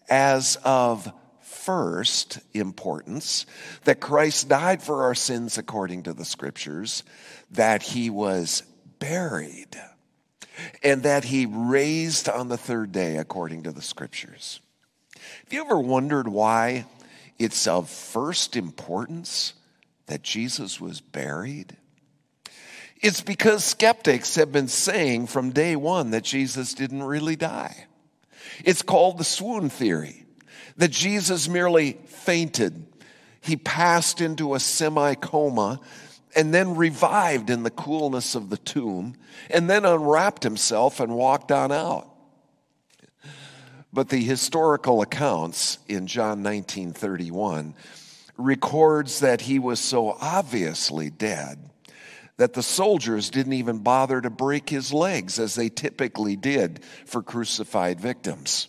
as 0.08 0.56
of 0.64 1.12
first 1.42 2.38
importance 2.54 3.44
that 3.84 4.00
Christ 4.00 4.48
died 4.48 4.82
for 4.82 5.02
our 5.02 5.14
sins 5.14 5.58
according 5.58 6.04
to 6.04 6.14
the 6.14 6.24
scriptures, 6.24 7.04
that 7.50 7.82
he 7.82 8.08
was 8.08 8.62
buried, 8.98 9.76
and 10.82 11.02
that 11.02 11.24
he 11.24 11.44
raised 11.44 12.26
on 12.26 12.48
the 12.48 12.56
third 12.56 12.90
day 12.90 13.18
according 13.18 13.64
to 13.64 13.72
the 13.72 13.82
scriptures. 13.82 14.62
Have 15.48 15.54
you 15.54 15.64
ever 15.64 15.80
wondered 15.80 16.28
why 16.28 16.84
it's 17.38 17.66
of 17.66 17.88
first 17.88 18.54
importance 18.54 19.54
that 20.04 20.20
Jesus 20.20 20.78
was 20.78 21.00
buried? 21.00 21.74
It's 23.00 23.22
because 23.22 23.64
skeptics 23.64 24.34
have 24.34 24.52
been 24.52 24.68
saying 24.68 25.28
from 25.28 25.52
day 25.52 25.74
one 25.74 26.10
that 26.10 26.22
Jesus 26.24 26.74
didn't 26.74 27.02
really 27.02 27.34
die. 27.34 27.86
It's 28.62 28.82
called 28.82 29.16
the 29.16 29.24
swoon 29.24 29.70
theory, 29.70 30.26
that 30.76 30.90
Jesus 30.90 31.48
merely 31.48 31.92
fainted. 31.92 32.84
He 33.40 33.56
passed 33.56 34.20
into 34.20 34.54
a 34.54 34.60
semi 34.60 35.14
coma 35.14 35.80
and 36.36 36.52
then 36.52 36.76
revived 36.76 37.48
in 37.48 37.62
the 37.62 37.70
coolness 37.70 38.34
of 38.34 38.50
the 38.50 38.58
tomb 38.58 39.14
and 39.48 39.70
then 39.70 39.86
unwrapped 39.86 40.42
himself 40.42 41.00
and 41.00 41.14
walked 41.14 41.50
on 41.50 41.72
out. 41.72 42.17
But 43.92 44.08
the 44.10 44.22
historical 44.22 45.00
accounts 45.00 45.78
in 45.88 46.06
John 46.06 46.42
19:31 46.42 47.74
records 48.36 49.20
that 49.20 49.42
he 49.42 49.58
was 49.58 49.80
so 49.80 50.16
obviously 50.20 51.10
dead 51.10 51.70
that 52.36 52.52
the 52.52 52.62
soldiers 52.62 53.30
didn't 53.30 53.54
even 53.54 53.78
bother 53.78 54.20
to 54.20 54.30
break 54.30 54.70
his 54.70 54.92
legs 54.92 55.38
as 55.38 55.54
they 55.54 55.68
typically 55.68 56.36
did 56.36 56.80
for 57.04 57.20
crucified 57.20 58.00
victims. 58.00 58.68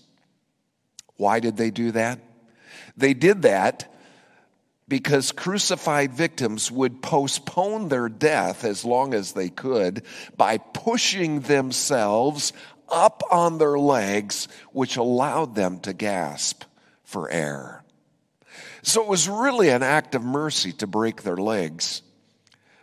Why 1.18 1.40
did 1.40 1.56
they 1.56 1.70
do 1.70 1.92
that? 1.92 2.20
They 2.98 3.14
did 3.14 3.44
that 3.44 3.94
because 4.88 5.32
crucified 5.32 6.14
victims 6.14 6.72
would 6.72 7.02
postpone 7.02 7.90
their 7.90 8.10
death 8.10 8.64
as 8.64 8.84
long 8.84 9.14
as 9.14 9.34
they 9.34 9.50
could 9.50 10.04
by 10.36 10.58
pushing 10.58 11.42
themselves 11.42 12.54
up 12.92 13.24
on 13.32 13.58
their 13.58 13.78
legs, 13.78 14.48
which 14.72 14.98
allowed 14.98 15.56
them 15.56 15.80
to 15.82 15.94
gasp 15.94 16.64
for 17.04 17.30
air. 17.30 17.84
So 18.82 19.02
it 19.02 19.08
was 19.08 19.28
really 19.28 19.70
an 19.70 19.84
act 19.84 20.16
of 20.16 20.24
mercy 20.24 20.72
to 20.74 20.88
break 20.88 21.24
their 21.24 21.38
legs. 21.38 22.02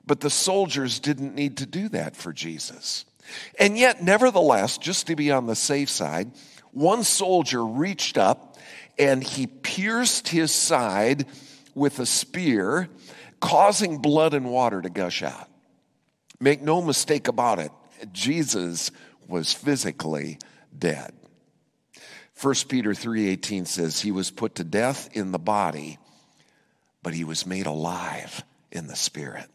But 0.06 0.20
the 0.20 0.30
soldiers 0.30 1.00
didn't 1.00 1.34
need 1.34 1.58
to 1.58 1.66
do 1.66 1.88
that 1.90 2.16
for 2.16 2.32
Jesus. 2.32 3.04
And 3.58 3.76
yet, 3.76 4.02
nevertheless, 4.02 4.78
just 4.78 5.08
to 5.08 5.16
be 5.16 5.32
on 5.32 5.46
the 5.46 5.56
safe 5.56 5.90
side, 5.90 6.30
one 6.72 7.02
soldier 7.02 7.64
reached 7.64 8.18
up 8.18 8.56
and 8.98 9.22
he 9.22 9.46
pierced 9.46 10.28
his 10.28 10.52
side 10.52 11.26
with 11.74 11.98
a 11.98 12.06
spear, 12.06 12.88
causing 13.40 13.98
blood 13.98 14.32
and 14.32 14.50
water 14.50 14.80
to 14.80 14.90
gush 14.90 15.22
out. 15.22 15.48
Make 16.40 16.62
no 16.62 16.82
mistake 16.82 17.28
about 17.28 17.58
it, 17.58 17.72
Jesus 18.12 18.90
was 19.28 19.52
physically 19.52 20.38
dead. 20.76 21.12
1 22.40 22.68
Peter 22.68 22.92
3:18 22.92 23.64
says 23.66 24.00
he 24.00 24.12
was 24.12 24.30
put 24.30 24.56
to 24.56 24.64
death 24.64 25.08
in 25.12 25.32
the 25.32 25.38
body, 25.38 25.98
but 27.02 27.14
he 27.14 27.24
was 27.24 27.46
made 27.46 27.66
alive 27.66 28.44
in 28.70 28.86
the 28.86 28.96
spirit. 28.96 29.48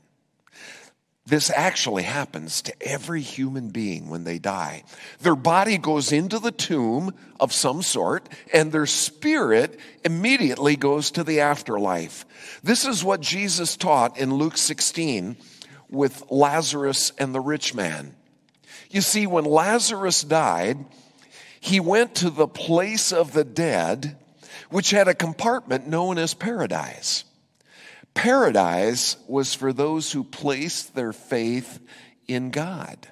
This 1.28 1.52
actually 1.52 2.04
happens 2.04 2.64
to 2.64 2.74
every 2.82 3.22
human 3.22 3.70
being 3.70 4.10
when 4.10 4.24
they 4.24 4.40
die. 4.40 4.84
Their 5.20 5.36
body 5.36 5.78
goes 5.78 6.12
into 6.12 6.40
the 6.40 6.52
tomb 6.52 7.14
of 7.40 7.54
some 7.54 7.84
sort, 7.84 8.28
and 8.52 8.72
their 8.72 8.88
spirit 8.88 9.80
immediately 10.04 10.76
goes 10.76 11.12
to 11.12 11.24
the 11.24 11.42
afterlife. 11.42 12.26
This 12.64 12.86
is 12.86 13.04
what 13.04 13.22
Jesus 13.22 13.78
taught 13.78 14.18
in 14.18 14.34
Luke 14.34 14.58
16 14.58 15.38
with 15.90 16.24
Lazarus 16.32 17.12
and 17.20 17.36
the 17.36 17.40
rich 17.40 17.76
man. 17.76 18.16
You 18.92 19.02
see, 19.02 19.26
when 19.26 19.46
Lazarus 19.46 20.22
died, 20.22 20.86
he 21.62 21.80
went 21.80 22.16
to 22.16 22.30
the 22.30 22.48
place 22.48 23.14
of 23.14 23.32
the 23.32 23.46
dead, 23.46 24.18
which 24.70 24.92
had 24.92 25.08
a 25.08 25.14
compartment 25.14 25.88
known 25.88 26.18
as 26.18 26.34
paradise. 26.34 27.24
Paradise 28.14 29.16
was 29.28 29.54
for 29.54 29.72
those 29.72 30.12
who 30.12 30.26
placed 30.26 30.94
their 30.94 31.14
faith 31.14 31.80
in 32.28 32.52
God. 32.52 33.08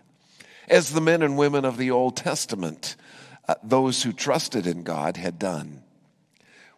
As 0.68 0.92
the 0.92 1.02
men 1.02 1.22
and 1.22 1.38
women 1.38 1.64
of 1.64 1.78
the 1.78 1.92
Old 1.92 2.18
Testament, 2.18 2.98
uh, 3.48 3.56
those 3.64 4.04
who 4.04 4.12
trusted 4.12 4.68
in 4.68 4.84
God 4.84 5.16
had 5.16 5.40
done. 5.40 5.82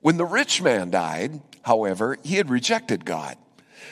When 0.02 0.18
the 0.18 0.26
rich 0.26 0.62
man 0.62 0.92
died, 0.92 1.42
however, 1.64 2.18
he 2.24 2.36
had 2.36 2.50
rejected 2.50 3.04
God. 3.04 3.38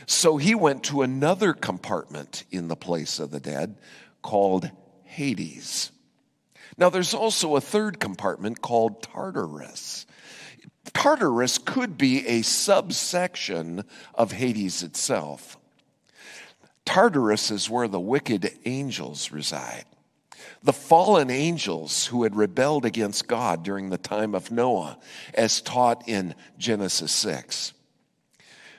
So 0.06 0.38
he 0.38 0.54
went 0.54 0.84
to 0.86 1.02
another 1.02 1.54
compartment 1.54 2.44
in 2.52 2.68
the 2.68 2.76
place 2.76 3.20
of 3.20 3.32
the 3.32 3.40
dead 3.40 3.76
called 4.22 4.70
Hades. 5.10 5.92
Now, 6.78 6.90
there's 6.90 7.14
also 7.14 7.56
a 7.56 7.62
third 7.62 8.00
compartment 8.00 8.62
called 8.62 9.04
Tartarus. 9.04 10.06
Tartarus 10.94 11.58
could 11.58 11.98
be 11.98 12.26
a 12.26 12.42
subsection 12.42 13.84
of 14.14 14.32
Hades 14.32 14.84
itself. 14.84 15.58
Tartarus 16.86 17.52
is 17.52 17.70
where 17.70 17.88
the 17.88 18.00
wicked 18.00 18.52
angels 18.66 19.32
reside. 19.32 19.86
The 20.64 20.74
fallen 20.74 21.30
angels 21.30 22.06
who 22.08 22.24
had 22.24 22.36
rebelled 22.36 22.86
against 22.86 23.28
God 23.28 23.64
during 23.64 23.90
the 23.90 23.98
time 23.98 24.34
of 24.34 24.52
Noah, 24.52 24.98
as 25.34 25.62
taught 25.62 26.08
in 26.08 26.36
Genesis 26.58 27.12
6. 27.14 27.74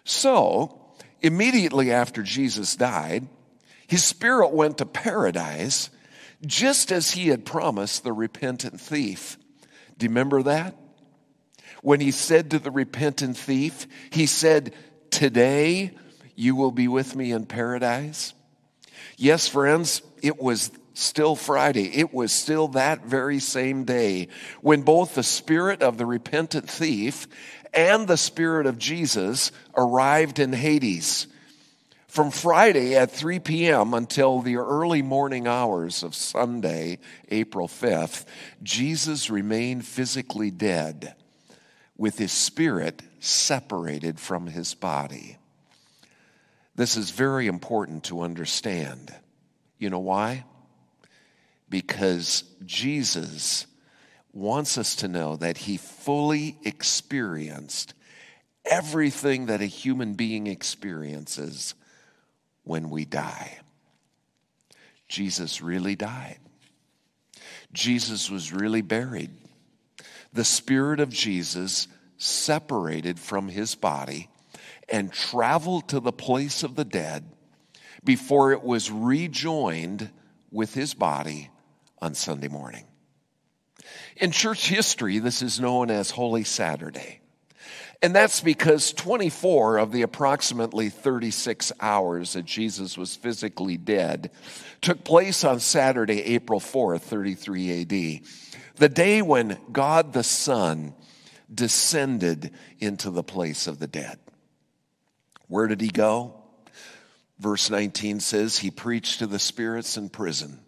So, 0.05 0.81
immediately 1.21 1.93
after 1.93 2.23
Jesus 2.23 2.77
died, 2.77 3.29
his 3.87 4.05
spirit 4.05 4.53
went 4.53 4.79
to 4.79 4.87
paradise 4.87 5.91
just 6.45 6.93
as 6.93 7.11
he 7.11 7.29
had 7.29 7.45
promised 7.45 8.05
the 8.05 8.13
repentant 8.13 8.81
thief. 8.81 9.39
Do 9.99 10.05
you 10.05 10.11
remember 10.11 10.43
that? 10.45 10.75
When 11.83 12.01
he 12.01 12.11
said 12.11 12.51
to 12.51 12.59
the 12.59 12.71
repentant 12.71 13.37
thief, 13.37 13.87
he 14.11 14.27
said, 14.27 14.75
Today 15.11 15.93
you 16.35 16.55
will 16.55 16.71
be 16.71 16.89
with 16.89 17.15
me 17.17 17.33
in 17.33 17.47
paradise. 17.47 18.35
Yes, 19.17 19.49
friends, 19.49 20.03
it 20.23 20.41
was 20.41 20.71
still 20.95 21.35
Friday. 21.37 21.99
It 21.99 22.13
was 22.13 22.33
still 22.33 22.69
that 22.69 23.05
very 23.05 23.39
same 23.39 23.85
day 23.85 24.29
when 24.61 24.83
both 24.83 25.15
the 25.15 25.23
spirit 25.23 25.83
of 25.83 25.99
the 25.99 26.07
repentant 26.07 26.69
thief 26.69 27.27
and 27.73 28.07
the 28.07 28.17
spirit 28.17 28.67
of 28.67 28.79
Jesus 28.79 29.53
arrived 29.77 30.39
in 30.39 30.53
Hades. 30.53 31.27
From 32.11 32.33
Friday 32.33 32.97
at 32.97 33.13
3 33.13 33.39
p.m. 33.39 33.95
until 33.95 34.41
the 34.41 34.57
early 34.57 35.01
morning 35.01 35.47
hours 35.47 36.03
of 36.03 36.17
Sunday, 36.17 36.99
April 37.29 37.69
5th, 37.69 38.25
Jesus 38.65 39.31
remained 39.31 39.87
physically 39.87 40.51
dead 40.51 41.15
with 41.97 42.19
his 42.19 42.33
spirit 42.33 43.01
separated 43.21 44.19
from 44.19 44.49
his 44.49 44.75
body. 44.75 45.39
This 46.75 46.97
is 46.97 47.13
very 47.13 47.47
important 47.47 48.03
to 48.05 48.23
understand. 48.23 49.15
You 49.79 49.91
know 49.91 50.01
why? 50.01 50.45
Because 51.69 52.43
Jesus 52.67 53.69
wants 54.33 54.79
us 54.79 54.97
to 54.97 55.07
know 55.07 55.37
that 55.37 55.59
he 55.59 55.77
fully 55.77 56.59
experienced 56.65 57.95
everything 58.65 59.47
that 59.47 59.61
a 59.61 59.67
human 59.67 60.15
being 60.15 60.49
experiences 60.49 61.77
when 62.71 62.89
we 62.89 63.05
die. 63.05 63.59
Jesus 65.09 65.61
really 65.61 65.97
died. 65.97 66.39
Jesus 67.73 68.31
was 68.31 68.53
really 68.53 68.81
buried 68.81 69.33
the 70.33 70.45
Spirit 70.45 71.01
of 71.01 71.09
Jesus 71.09 71.89
separated 72.17 73.19
from 73.19 73.49
his 73.49 73.75
body 73.75 74.31
and 74.89 75.13
traveled 75.13 75.89
to 75.89 75.99
the 75.99 76.13
place 76.13 76.63
of 76.63 76.77
the 76.77 76.85
dead 76.85 77.25
before 78.05 78.53
it 78.53 78.63
was 78.63 78.89
rejoined 78.89 80.09
with 80.53 80.73
his 80.73 80.95
body 80.95 81.51
on 82.01 82.15
Sunday 82.15 82.47
morning. 82.47 82.85
In 84.17 84.31
church 84.31 84.69
history, 84.69 85.19
this 85.19 85.43
is 85.43 85.59
known 85.59 85.91
as 85.91 86.13
Holy 86.13 86.45
Saturday. 86.45 87.20
And 88.03 88.15
that's 88.15 88.41
because 88.41 88.93
24 88.95 89.79
of 89.79 89.93
the 89.93 90.03
approximately 90.03 90.89
36 90.89 91.73
hours 91.81 92.33
that 92.33 92.47
Jesus 92.47 92.97
was 92.97 93.15
physically 93.15 93.77
dead 93.77 94.31
took 94.81 95.05
place 95.05 95.45
on 95.45 95.61
Saturday, 95.61 96.23
April 96.23 96.61
4th, 96.61 97.03
33 97.03 97.83
AD 97.83 98.27
the 98.81 98.89
day 98.89 99.21
when 99.21 99.59
God 99.71 100.15
the 100.15 100.25
Son 100.25 100.95
descended 101.53 102.51
into 102.79 103.11
the 103.11 103.23
place 103.23 103.67
of 103.67 103.79
the 103.79 103.87
dead. 103.87 104.19
Where 105.49 105.67
did 105.67 105.83
he 105.83 105.89
go? 105.89 106.43
Verse 107.39 107.69
19 107.69 108.21
says 108.21 108.59
he 108.59 108.71
preached 108.71 109.19
to 109.19 109.27
the 109.27 109.39
spirits 109.39 109.99
in 109.99 110.09
prison. 110.09 110.61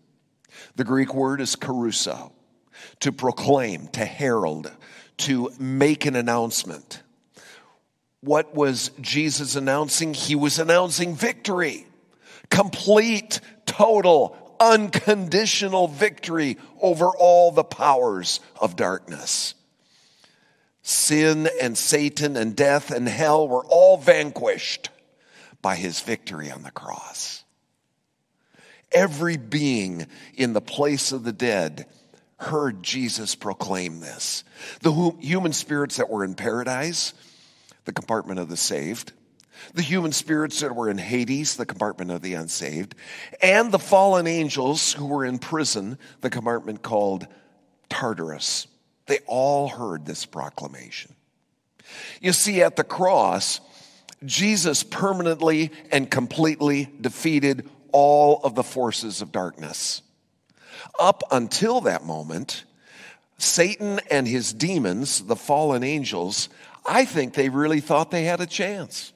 The 0.77 0.85
Greek 0.85 1.15
word 1.15 1.41
is 1.41 1.57
kerusso, 1.57 2.33
to 3.01 3.13
proclaim, 3.13 3.87
to 3.89 4.05
herald, 4.05 4.71
to 5.19 5.51
make 5.59 6.05
an 6.05 6.15
announcement. 6.15 7.03
What 8.23 8.55
was 8.55 8.93
Jesus 9.01 9.57
announcing? 9.57 10.15
He 10.15 10.37
was 10.37 10.59
announcing 10.59 11.17
victory, 11.17 11.87
complete, 12.51 13.41
total, 13.67 14.37
unconditional 14.61 15.89
victory 15.89 16.57
over 16.81 17.09
all 17.09 17.51
the 17.51 17.65
powers 17.65 18.39
of 18.61 18.77
darkness. 18.77 19.55
Sin 20.83 21.49
and 21.61 21.77
Satan 21.77 22.37
and 22.37 22.55
death 22.55 22.93
and 22.93 23.09
hell 23.09 23.49
were 23.49 23.65
all 23.65 23.97
vanquished 23.97 24.91
by 25.61 25.75
his 25.75 26.01
victory 26.01 26.51
on 26.51 26.63
the 26.63 26.71
cross. 26.71 27.43
Every 28.93 29.37
being 29.37 30.07
in 30.35 30.53
the 30.53 30.61
place 30.61 31.11
of 31.11 31.25
the 31.25 31.33
dead 31.33 31.87
heard 32.37 32.83
Jesus 32.83 33.35
proclaim 33.35 34.01
this. 34.01 34.45
The 34.81 34.93
human 35.21 35.53
spirits 35.53 35.97
that 35.97 36.11
were 36.11 36.25
in 36.25 36.35
paradise, 36.35 37.15
the 37.85 37.93
compartment 37.93 38.39
of 38.41 38.49
the 38.49 38.57
saved, 38.57 39.13
the 39.75 39.83
human 39.83 40.13
spirits 40.13 40.61
that 40.61 40.75
were 40.75 40.91
in 40.91 40.99
Hades, 40.99 41.57
the 41.57 41.67
compartment 41.67 42.11
of 42.11 42.23
the 42.23 42.35
unsaved, 42.35 42.95
and 43.41 43.71
the 43.71 43.79
fallen 43.79 44.27
angels 44.27 44.93
who 44.93 45.07
were 45.07 45.25
in 45.25 45.39
prison, 45.39 45.99
the 46.21 46.31
compartment 46.31 46.83
called 46.83 47.27
Tartarus. 47.89 48.67
They 49.07 49.19
all 49.27 49.69
heard 49.69 50.07
this 50.07 50.27
proclamation. 50.27 51.15
You 52.21 52.33
see, 52.33 52.63
at 52.63 52.77
the 52.77 52.85
cross, 52.85 53.61
Jesus 54.25 54.83
permanently 54.83 55.71
and 55.91 56.11
completely 56.11 56.89
defeated 57.01 57.69
all 57.93 58.41
of 58.45 58.55
the 58.55 58.63
forces 58.63 59.21
of 59.21 59.33
darkness. 59.33 60.03
Up 60.99 61.23
until 61.31 61.83
that 61.83 62.05
moment, 62.05 62.65
Satan 63.39 64.01
and 64.11 64.27
his 64.27 64.53
demons, 64.53 65.23
the 65.23 65.37
fallen 65.37 65.83
angels, 65.83 66.49
I 66.87 67.05
think 67.05 67.35
they 67.35 67.49
really 67.49 67.81
thought 67.81 68.11
they 68.11 68.25
had 68.25 68.41
a 68.41 68.47
chance 68.47 69.13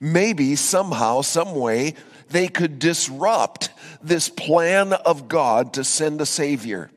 maybe 0.00 0.56
somehow, 0.56 1.20
some 1.20 1.54
way, 1.54 1.94
they 2.30 2.48
could 2.48 2.78
disrupt 2.78 3.70
this 4.02 4.28
plan 4.28 4.92
of 4.92 5.28
God 5.28 5.74
to 5.74 5.84
send 5.84 6.20
a 6.20 6.26
Savior. 6.26 6.90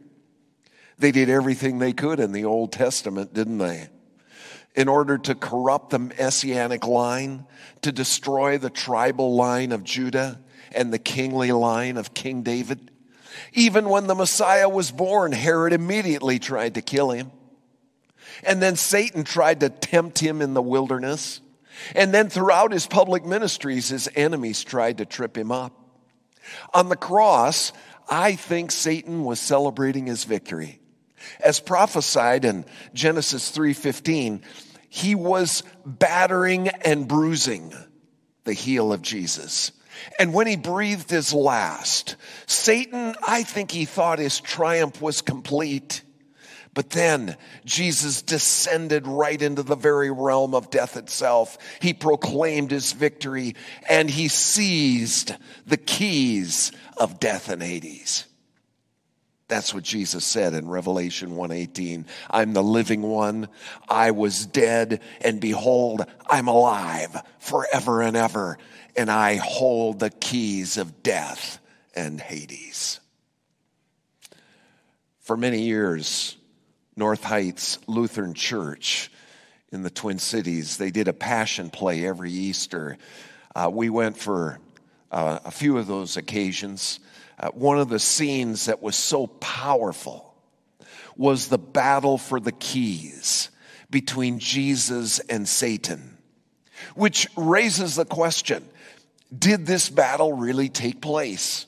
They 0.98 1.12
did 1.12 1.30
everything 1.30 1.80
they 1.80 1.94
could 1.94 2.20
in 2.20 2.32
the 2.32 2.46
Old 2.46 2.72
Testament, 2.72 3.34
didn't 3.34 3.58
they? 3.58 3.90
In 4.76 4.88
order 4.88 5.18
to 5.18 5.36
corrupt 5.36 5.90
the 5.90 6.00
messianic 6.00 6.88
line, 6.88 7.46
to 7.82 7.92
destroy 7.92 8.58
the 8.58 8.70
tribal 8.70 9.36
line 9.36 9.72
of 9.72 9.84
Judah 9.84 10.40
and 10.72 10.92
the 10.94 11.00
kingly 11.00 11.52
line 11.52 11.98
of 11.98 12.14
King 12.14 12.42
David. 12.42 12.90
Even 13.54 13.90
when 13.90 14.08
the 14.08 14.16
Messiah 14.16 14.70
was 14.70 14.92
born, 14.92 15.32
Herod 15.32 15.74
immediately 15.74 16.40
tried 16.40 16.76
to 16.76 16.82
kill 16.82 17.12
him. 17.12 17.32
And 18.44 18.62
then 18.62 18.76
Satan 18.76 19.24
tried 19.24 19.60
to 19.60 19.70
tempt 19.70 20.20
him 20.20 20.42
in 20.42 20.54
the 20.54 20.62
wilderness. 20.62 21.42
And 21.96 22.14
then 22.14 22.30
throughout 22.30 22.72
his 22.72 22.88
public 22.88 23.26
ministries, 23.26 23.90
his 23.90 24.10
enemies 24.16 24.64
tried 24.64 25.00
to 25.00 25.06
trip 25.06 25.38
him 25.38 25.52
up. 25.52 25.74
On 26.74 26.90
the 26.90 26.96
cross, 26.96 27.72
I 28.10 28.36
think 28.36 28.72
Satan 28.72 29.24
was 29.24 29.40
celebrating 29.40 30.08
his 30.08 30.24
victory. 30.24 30.80
As 31.40 31.60
prophesied 31.60 32.46
in 32.46 32.66
Genesis 32.94 33.50
3:15, 33.50 34.42
he 34.90 35.16
was 35.16 35.64
battering 35.86 36.68
and 36.68 37.08
bruising 37.08 37.74
the 38.44 38.54
heel 38.54 38.94
of 38.94 39.02
Jesus. 39.02 39.72
And 40.20 40.34
when 40.34 40.48
he 40.48 40.58
breathed 40.58 41.10
his 41.10 41.34
last, 41.34 42.16
Satan, 42.46 43.16
I 43.26 43.44
think 43.44 43.72
he 43.72 43.86
thought 43.86 44.20
his 44.20 44.40
triumph 44.40 45.02
was 45.02 45.22
complete. 45.22 46.03
But 46.74 46.90
then 46.90 47.38
Jesus 47.66 48.22
descended 48.22 49.08
right 49.08 49.40
into 49.40 49.62
the 49.62 49.76
very 49.76 50.10
realm 50.10 50.56
of 50.56 50.72
death 50.72 50.98
itself. 50.98 51.58
He 51.80 51.94
proclaimed 51.94 52.72
his 52.72 52.94
victory 52.94 53.56
and 53.88 54.10
he 54.10 54.28
seized 54.28 55.36
the 55.68 55.78
keys 55.78 56.72
of 56.98 57.20
death 57.20 57.50
and 57.50 57.62
Hades. 57.62 58.26
That's 59.50 59.74
what 59.74 59.84
Jesus 59.84 60.26
said 60.26 60.56
in 60.56 60.68
Revelation 60.68 61.36
1:18. 61.36 62.08
I'm 62.32 62.54
the 62.54 62.64
living 62.64 63.04
one. 63.04 63.50
I 63.88 64.10
was 64.10 64.48
dead 64.48 65.02
and 65.22 65.40
behold, 65.40 66.04
I'm 66.28 66.48
alive 66.48 67.22
forever 67.38 68.02
and 68.02 68.18
ever, 68.18 68.58
and 68.96 69.12
I 69.12 69.36
hold 69.36 70.00
the 70.00 70.10
keys 70.10 70.78
of 70.78 71.04
death 71.04 71.60
and 71.96 72.20
Hades. 72.20 73.00
For 75.20 75.38
many 75.38 75.62
years, 75.62 76.36
North 76.96 77.24
Heights 77.24 77.80
Lutheran 77.88 78.34
Church 78.34 79.12
in 79.72 79.84
the 79.84 79.90
Twin 79.90 80.20
Cities. 80.20 80.78
They 80.78 80.92
did 80.92 81.08
a 81.08 81.14
passion 81.14 81.70
play 81.70 82.06
every 82.06 82.32
Easter. 82.32 82.98
Uh, 83.56 83.70
we 83.74 83.90
went 83.90 84.18
for 84.18 84.60
uh, 85.12 85.40
a 85.46 85.52
few 85.52 85.78
of 85.78 85.88
those 85.88 86.18
occasions. 86.18 87.00
Uh, 87.40 87.50
one 87.50 87.80
of 87.80 87.90
the 87.90 88.00
scenes 88.00 88.66
that 88.66 88.82
was 88.82 88.96
so 88.96 89.28
powerful 89.28 90.36
was 91.16 91.48
the 91.48 91.58
battle 91.58 92.18
for 92.18 92.40
the 92.40 92.52
keys 92.52 93.50
between 93.90 94.40
Jesus 94.40 95.20
and 95.20 95.48
Satan, 95.48 96.18
which 96.96 97.28
raises 97.36 97.96
the 97.96 98.06
question 98.06 98.68
did 99.36 99.66
this 99.66 99.90
battle 99.90 100.34
really 100.34 100.70
take 100.70 101.02
place? 101.02 101.66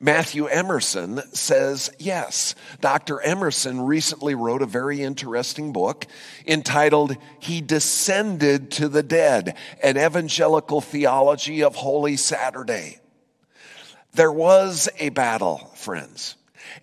Matthew 0.00 0.46
Emerson 0.46 1.20
says 1.32 1.90
yes. 1.98 2.54
Dr. 2.80 3.20
Emerson 3.20 3.80
recently 3.80 4.34
wrote 4.34 4.62
a 4.62 4.66
very 4.66 5.02
interesting 5.02 5.72
book 5.72 6.06
entitled 6.46 7.16
He 7.40 7.60
Descended 7.60 8.70
to 8.72 8.88
the 8.88 9.02
Dead 9.02 9.56
An 9.82 9.98
Evangelical 9.98 10.80
Theology 10.80 11.62
of 11.62 11.74
Holy 11.74 12.16
Saturday. 12.16 13.00
There 14.14 14.32
was 14.32 14.88
a 14.98 15.10
battle, 15.10 15.58
friends, 15.76 16.36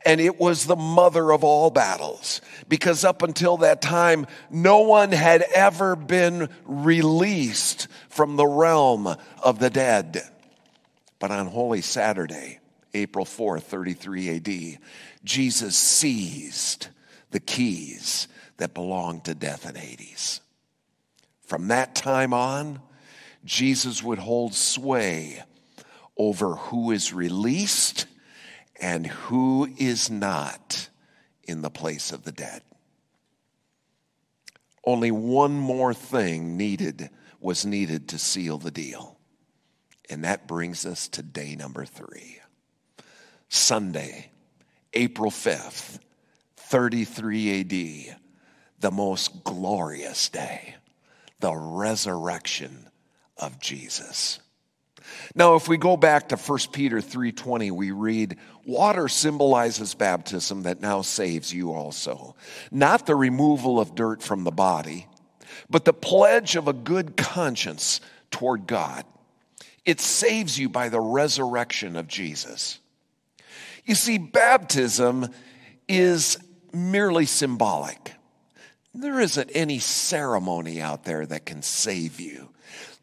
and 0.05 0.21
it 0.21 0.39
was 0.39 0.65
the 0.65 0.75
mother 0.75 1.31
of 1.31 1.43
all 1.43 1.69
battles 1.69 2.41
because 2.69 3.03
up 3.03 3.21
until 3.21 3.57
that 3.57 3.81
time, 3.81 4.27
no 4.49 4.81
one 4.81 5.11
had 5.11 5.41
ever 5.53 5.95
been 5.95 6.49
released 6.65 7.87
from 8.09 8.35
the 8.35 8.47
realm 8.47 9.15
of 9.43 9.59
the 9.59 9.69
dead. 9.69 10.21
But 11.19 11.31
on 11.31 11.47
Holy 11.47 11.81
Saturday, 11.81 12.59
April 12.95 13.25
4th, 13.25 13.63
33 13.63 14.37
AD, 14.37 14.79
Jesus 15.23 15.75
seized 15.75 16.87
the 17.31 17.39
keys 17.39 18.27
that 18.57 18.73
belonged 18.73 19.25
to 19.25 19.35
death 19.35 19.65
and 19.65 19.77
Hades. 19.77 20.39
From 21.41 21.67
that 21.67 21.93
time 21.93 22.33
on, 22.33 22.81
Jesus 23.43 24.01
would 24.01 24.19
hold 24.19 24.55
sway 24.55 25.43
over 26.17 26.55
who 26.55 26.91
is 26.91 27.13
released 27.13 28.07
and 28.79 29.05
who 29.05 29.69
is 29.77 30.09
not 30.09 30.89
in 31.43 31.61
the 31.61 31.69
place 31.69 32.11
of 32.11 32.23
the 32.23 32.31
dead. 32.31 32.61
Only 34.85 35.11
one 35.11 35.53
more 35.53 35.93
thing 35.93 36.57
needed 36.57 37.09
was 37.39 37.65
needed 37.65 38.09
to 38.09 38.17
seal 38.17 38.57
the 38.57 38.71
deal. 38.71 39.17
And 40.09 40.23
that 40.23 40.47
brings 40.47 40.85
us 40.85 41.07
to 41.09 41.23
day 41.23 41.55
number 41.55 41.85
three. 41.85 42.39
Sunday, 43.49 44.31
April 44.93 45.31
5th, 45.31 45.99
33 46.57 47.61
AD, 47.61 48.17
the 48.79 48.91
most 48.91 49.43
glorious 49.43 50.29
day, 50.29 50.75
the 51.39 51.55
resurrection 51.55 52.89
of 53.37 53.59
Jesus. 53.59 54.39
Now, 55.35 55.55
if 55.55 55.67
we 55.67 55.77
go 55.77 55.97
back 55.97 56.29
to 56.29 56.37
1 56.37 56.71
Peter 56.71 56.99
3:20, 56.99 57.69
we 57.69 57.91
read, 57.91 58.37
"Water 58.65 59.07
symbolizes 59.07 59.93
baptism 59.93 60.63
that 60.63 60.81
now 60.81 61.01
saves 61.03 61.53
you 61.53 61.73
also, 61.73 62.35
not 62.71 63.05
the 63.05 63.15
removal 63.15 63.79
of 63.79 63.93
dirt 63.93 64.23
from 64.23 64.43
the 64.43 64.51
body, 64.51 65.07
but 65.69 65.85
the 65.85 65.93
pledge 65.93 66.55
of 66.55 66.67
a 66.67 66.73
good 66.73 67.15
conscience 67.15 68.01
toward 68.31 68.65
God. 68.65 69.05
It 69.85 70.01
saves 70.01 70.57
you 70.57 70.69
by 70.69 70.89
the 70.89 71.01
resurrection 71.01 71.95
of 71.95 72.07
Jesus." 72.07 72.79
You 73.85 73.95
see, 73.95 74.17
baptism 74.17 75.29
is 75.87 76.37
merely 76.73 77.25
symbolic. 77.25 78.13
There 78.93 79.19
isn't 79.19 79.51
any 79.53 79.79
ceremony 79.79 80.81
out 80.81 81.03
there 81.03 81.25
that 81.25 81.45
can 81.45 81.61
save 81.61 82.19
you. 82.19 82.49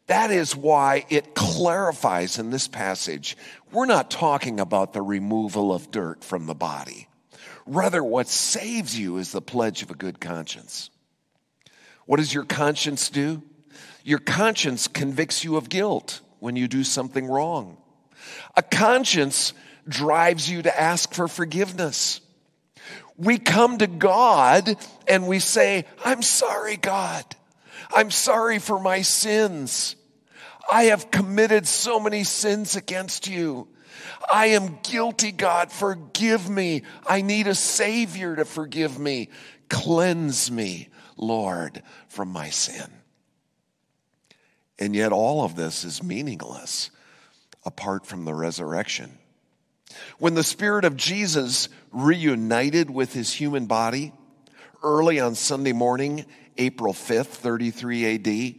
That 0.07 0.31
is 0.31 0.55
why 0.55 1.05
it 1.09 1.33
clarifies 1.33 2.37
in 2.37 2.49
this 2.49 2.67
passage 2.67 3.37
we're 3.71 3.85
not 3.85 4.11
talking 4.11 4.59
about 4.59 4.93
the 4.93 5.01
removal 5.01 5.73
of 5.73 5.89
dirt 5.89 6.23
from 6.23 6.45
the 6.45 6.53
body. 6.53 7.07
Rather, 7.65 8.03
what 8.03 8.27
saves 8.27 8.97
you 8.97 9.17
is 9.17 9.31
the 9.31 9.41
pledge 9.41 9.81
of 9.81 9.89
a 9.89 9.95
good 9.95 10.19
conscience. 10.19 10.91
What 12.05 12.17
does 12.17 12.33
your 12.33 12.43
conscience 12.43 13.09
do? 13.09 13.41
Your 14.03 14.19
conscience 14.19 14.87
convicts 14.87 15.43
you 15.43 15.55
of 15.55 15.69
guilt 15.69 16.21
when 16.39 16.55
you 16.55 16.67
do 16.67 16.83
something 16.83 17.25
wrong. 17.25 17.77
A 18.55 18.61
conscience 18.61 19.53
drives 19.87 20.49
you 20.49 20.61
to 20.61 20.79
ask 20.81 21.13
for 21.13 21.27
forgiveness. 21.27 22.21
We 23.17 23.37
come 23.37 23.77
to 23.77 23.87
God 23.87 24.75
and 25.07 25.27
we 25.27 25.39
say, 25.39 25.85
I'm 26.03 26.21
sorry, 26.21 26.77
God. 26.77 27.23
I'm 27.93 28.11
sorry 28.11 28.59
for 28.59 28.79
my 28.79 29.01
sins. 29.01 29.95
I 30.71 30.85
have 30.85 31.11
committed 31.11 31.67
so 31.67 31.99
many 31.99 32.23
sins 32.23 32.75
against 32.75 33.27
you. 33.27 33.67
I 34.31 34.47
am 34.47 34.79
guilty, 34.83 35.31
God. 35.31 35.71
Forgive 35.71 36.49
me. 36.49 36.83
I 37.05 37.21
need 37.21 37.47
a 37.47 37.55
Savior 37.55 38.35
to 38.35 38.45
forgive 38.45 38.97
me. 38.97 39.29
Cleanse 39.69 40.49
me, 40.49 40.89
Lord, 41.17 41.83
from 42.07 42.29
my 42.29 42.49
sin. 42.49 42.87
And 44.79 44.95
yet, 44.95 45.11
all 45.11 45.43
of 45.43 45.55
this 45.55 45.83
is 45.83 46.01
meaningless 46.01 46.89
apart 47.65 48.05
from 48.05 48.25
the 48.25 48.33
resurrection. 48.33 49.17
When 50.17 50.33
the 50.33 50.43
Spirit 50.43 50.85
of 50.85 50.97
Jesus 50.97 51.69
reunited 51.91 52.89
with 52.89 53.13
his 53.13 53.33
human 53.33 53.65
body 53.65 54.13
early 54.83 55.19
on 55.19 55.35
Sunday 55.35 55.73
morning, 55.73 56.25
April 56.57 56.93
5th, 56.93 57.27
33 57.27 58.15
AD, 58.15 58.55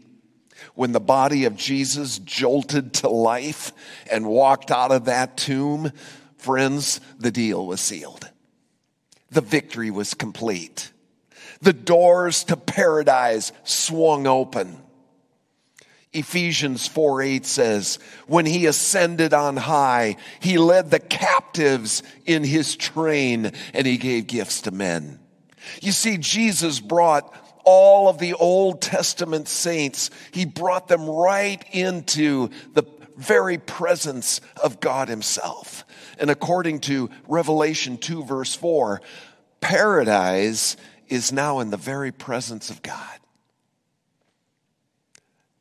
when 0.74 0.92
the 0.92 1.00
body 1.00 1.44
of 1.44 1.56
Jesus 1.56 2.18
jolted 2.18 2.94
to 2.94 3.08
life 3.08 3.72
and 4.10 4.26
walked 4.26 4.70
out 4.70 4.92
of 4.92 5.06
that 5.06 5.36
tomb, 5.36 5.92
friends, 6.36 7.00
the 7.18 7.30
deal 7.30 7.66
was 7.66 7.80
sealed. 7.80 8.30
The 9.30 9.40
victory 9.40 9.90
was 9.90 10.14
complete. 10.14 10.92
The 11.60 11.72
doors 11.72 12.44
to 12.44 12.56
paradise 12.56 13.52
swung 13.64 14.26
open. 14.26 14.83
Ephesians 16.14 16.86
4 16.86 17.22
8 17.22 17.44
says, 17.44 17.98
When 18.26 18.46
he 18.46 18.66
ascended 18.66 19.34
on 19.34 19.56
high, 19.56 20.16
he 20.40 20.56
led 20.56 20.90
the 20.90 21.00
captives 21.00 22.02
in 22.24 22.44
his 22.44 22.76
train 22.76 23.52
and 23.74 23.86
he 23.86 23.98
gave 23.98 24.28
gifts 24.28 24.62
to 24.62 24.70
men. 24.70 25.18
You 25.82 25.92
see, 25.92 26.16
Jesus 26.18 26.78
brought 26.80 27.34
all 27.64 28.08
of 28.08 28.18
the 28.18 28.34
Old 28.34 28.80
Testament 28.80 29.48
saints, 29.48 30.10
he 30.30 30.44
brought 30.44 30.86
them 30.86 31.08
right 31.08 31.64
into 31.72 32.50
the 32.74 32.84
very 33.16 33.58
presence 33.58 34.40
of 34.62 34.80
God 34.80 35.08
himself. 35.08 35.84
And 36.18 36.30
according 36.30 36.80
to 36.80 37.10
Revelation 37.26 37.96
2, 37.96 38.24
verse 38.24 38.54
4, 38.54 39.00
paradise 39.60 40.76
is 41.08 41.32
now 41.32 41.60
in 41.60 41.70
the 41.70 41.76
very 41.76 42.12
presence 42.12 42.70
of 42.70 42.82
God. 42.82 43.18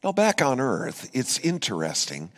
Now, 0.03 0.11
back 0.11 0.41
on 0.41 0.59
earth, 0.59 1.09
it's 1.13 1.39
interesting 1.39 2.29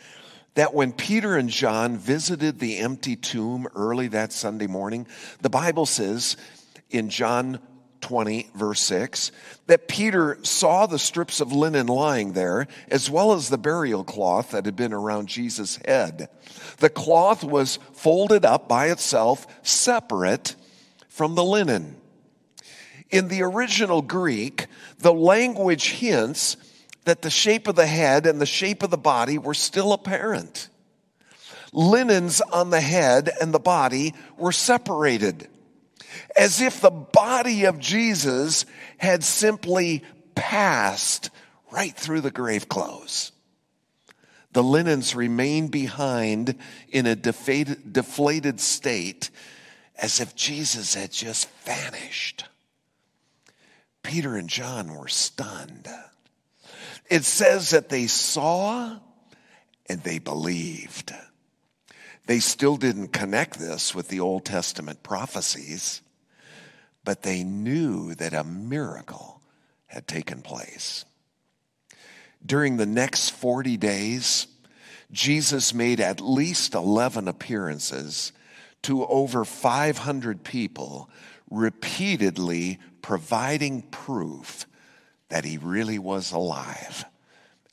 that 0.54 0.72
when 0.72 0.92
Peter 0.92 1.36
and 1.36 1.50
John 1.50 1.96
visited 1.96 2.60
the 2.60 2.78
empty 2.78 3.16
tomb 3.16 3.66
early 3.74 4.06
that 4.08 4.32
Sunday 4.32 4.68
morning, 4.68 5.08
the 5.40 5.50
Bible 5.50 5.84
says 5.84 6.36
in 6.90 7.10
John 7.10 7.58
20, 8.02 8.50
verse 8.54 8.80
6, 8.82 9.32
that 9.66 9.88
Peter 9.88 10.38
saw 10.42 10.86
the 10.86 10.98
strips 10.98 11.40
of 11.40 11.50
linen 11.50 11.88
lying 11.88 12.34
there, 12.34 12.68
as 12.88 13.10
well 13.10 13.32
as 13.32 13.48
the 13.48 13.58
burial 13.58 14.04
cloth 14.04 14.52
that 14.52 14.64
had 14.64 14.76
been 14.76 14.92
around 14.92 15.26
Jesus' 15.26 15.80
head. 15.84 16.28
The 16.78 16.88
cloth 16.88 17.42
was 17.42 17.80
folded 17.94 18.44
up 18.44 18.68
by 18.68 18.90
itself, 18.90 19.44
separate 19.64 20.54
from 21.08 21.34
the 21.34 21.44
linen. 21.44 21.96
In 23.10 23.26
the 23.26 23.42
original 23.42 24.02
Greek, 24.02 24.66
the 24.98 25.12
language 25.12 25.90
hints 25.90 26.56
that 27.06 27.22
the 27.22 27.30
shape 27.30 27.68
of 27.68 27.76
the 27.76 27.86
head 27.86 28.26
and 28.26 28.40
the 28.40 28.46
shape 28.46 28.82
of 28.82 28.90
the 28.90 28.98
body 28.98 29.38
were 29.38 29.54
still 29.54 29.92
apparent. 29.92 30.68
Linens 31.72 32.40
on 32.40 32.70
the 32.70 32.80
head 32.80 33.30
and 33.40 33.54
the 33.54 33.60
body 33.60 34.12
were 34.36 34.52
separated, 34.52 35.48
as 36.36 36.60
if 36.60 36.80
the 36.80 36.90
body 36.90 37.64
of 37.64 37.78
Jesus 37.78 38.66
had 38.98 39.22
simply 39.22 40.02
passed 40.34 41.30
right 41.70 41.94
through 41.94 42.22
the 42.22 42.30
grave 42.30 42.68
clothes. 42.68 43.30
The 44.52 44.64
linens 44.64 45.14
remained 45.14 45.70
behind 45.70 46.56
in 46.88 47.06
a 47.06 47.14
deflated, 47.14 48.60
state 48.60 49.30
as 49.96 50.18
if 50.18 50.34
Jesus 50.34 50.94
had 50.94 51.12
just 51.12 51.48
vanished. 51.64 52.46
Peter 54.02 54.36
and 54.36 54.48
John 54.48 54.94
were 54.94 55.08
stunned. 55.08 55.88
It 57.08 57.24
says 57.24 57.70
that 57.70 57.88
they 57.88 58.06
saw 58.06 58.98
and 59.88 60.02
they 60.02 60.18
believed. 60.18 61.14
They 62.26 62.40
still 62.40 62.76
didn't 62.76 63.08
connect 63.08 63.58
this 63.58 63.94
with 63.94 64.08
the 64.08 64.20
Old 64.20 64.44
Testament 64.44 65.02
prophecies, 65.02 66.02
but 67.04 67.22
they 67.22 67.44
knew 67.44 68.14
that 68.14 68.34
a 68.34 68.42
miracle 68.42 69.40
had 69.86 70.08
taken 70.08 70.42
place. 70.42 71.04
During 72.44 72.76
the 72.76 72.86
next 72.86 73.30
40 73.30 73.76
days, 73.76 74.48
Jesus 75.12 75.72
made 75.72 76.00
at 76.00 76.20
least 76.20 76.74
11 76.74 77.28
appearances 77.28 78.32
to 78.82 79.06
over 79.06 79.44
500 79.44 80.42
people, 80.42 81.08
repeatedly 81.48 82.78
providing 83.02 83.82
proof 83.82 84.66
that 85.28 85.44
he 85.44 85.58
really 85.58 85.98
was 85.98 86.32
alive 86.32 87.04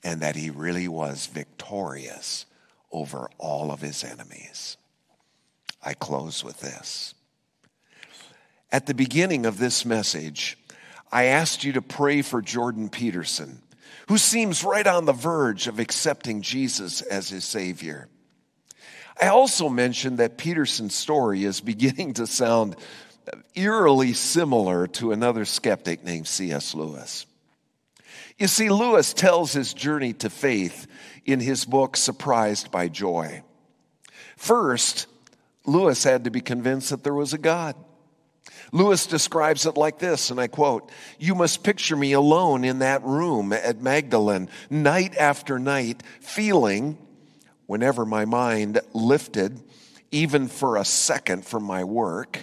and 0.04 0.22
that 0.22 0.36
he 0.36 0.50
really 0.50 0.88
was 0.88 1.28
victorious 1.28 2.46
over 2.92 3.30
all 3.38 3.72
of 3.72 3.82
his 3.82 4.04
enemies. 4.04 4.78
I 5.84 5.94
close 5.94 6.44
with 6.44 6.60
this. 6.60 7.14
At 8.72 8.86
the 8.86 8.94
beginning 8.94 9.46
of 9.46 9.58
this 9.58 9.86
message, 9.86 10.58
I 11.12 11.26
asked 11.26 11.64
you 11.64 11.74
to 11.74 11.82
pray 11.82 12.22
for 12.22 12.42
Jordan 12.42 12.90
Peterson, 12.90 13.62
who 14.08 14.18
seems 14.18 14.64
right 14.64 14.88
on 14.88 15.06
the 15.06 15.14
verge 15.14 15.68
of 15.68 15.80
accepting 15.80 16.42
Jesus 16.42 17.02
as 17.02 17.30
his 17.30 17.46
Savior. 17.46 18.08
I 19.22 19.28
also 19.28 19.70
mentioned 19.70 20.18
that 20.18 20.38
Peterson's 20.38 20.96
story 20.96 21.44
is 21.44 21.62
beginning 21.62 22.14
to 22.14 22.28
sound 22.28 22.76
eerily 23.56 24.14
similar 24.14 24.88
to 24.88 25.12
another 25.12 25.46
skeptic 25.46 26.04
named 26.04 26.28
C.S. 26.28 26.74
Lewis. 26.74 27.26
You 28.38 28.48
see, 28.48 28.70
Lewis 28.70 29.14
tells 29.14 29.54
his 29.54 29.74
journey 29.74 30.14
to 30.14 30.30
faith 30.30 30.88
in 31.26 31.40
his 31.40 31.66
book, 31.66 31.96
Surprised 31.96 32.72
by 32.72 32.88
Joy. 32.88 33.44
First, 34.38 35.08
Lewis 35.66 36.04
had 36.04 36.24
to 36.26 36.32
be 36.32 36.42
convinced 36.42 36.90
that 36.90 37.04
there 37.04 37.14
was 37.14 37.34
a 37.34 37.38
God. 37.38 37.76
Lewis 38.72 39.06
describes 39.06 39.68
it 39.68 39.78
like 39.78 40.00
this, 40.00 40.32
and 40.32 40.40
I 40.40 40.48
quote 40.48 40.92
You 41.20 41.36
must 41.36 41.64
picture 41.64 41.96
me 41.96 42.14
alone 42.14 42.64
in 42.64 42.80
that 42.80 43.04
room 43.04 43.54
at 43.54 43.82
Magdalen, 43.82 44.50
night 44.70 45.16
after 45.16 45.60
night, 45.60 46.02
feeling, 46.20 46.98
whenever 47.68 48.04
my 48.04 48.26
mind 48.26 48.82
lifted, 48.94 49.62
even 50.12 50.48
for 50.48 50.78
a 50.78 50.86
second 50.86 51.46
from 51.46 51.64
my 51.64 51.84
work, 51.84 52.40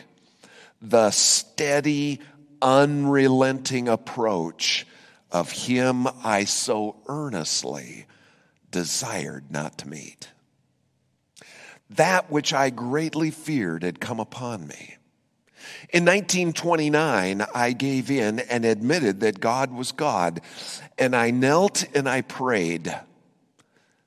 the 0.80 1.10
steady, 1.10 2.20
unrelenting 2.62 3.88
approach 3.88 4.86
of 5.32 5.50
him 5.50 6.06
I 6.24 6.44
so 6.44 6.96
earnestly 7.06 8.06
desired 8.70 9.50
not 9.50 9.78
to 9.78 9.88
meet. 9.88 10.28
That 11.90 12.30
which 12.30 12.52
I 12.52 12.70
greatly 12.70 13.30
feared 13.30 13.82
had 13.82 14.00
come 14.00 14.20
upon 14.20 14.66
me. 14.66 14.96
In 15.90 16.04
1929, 16.04 17.44
I 17.54 17.72
gave 17.72 18.10
in 18.10 18.38
and 18.40 18.64
admitted 18.64 19.20
that 19.20 19.40
God 19.40 19.72
was 19.72 19.92
God, 19.92 20.40
and 20.98 21.16
I 21.16 21.30
knelt 21.30 21.84
and 21.94 22.08
I 22.08 22.22
prayed. 22.22 22.94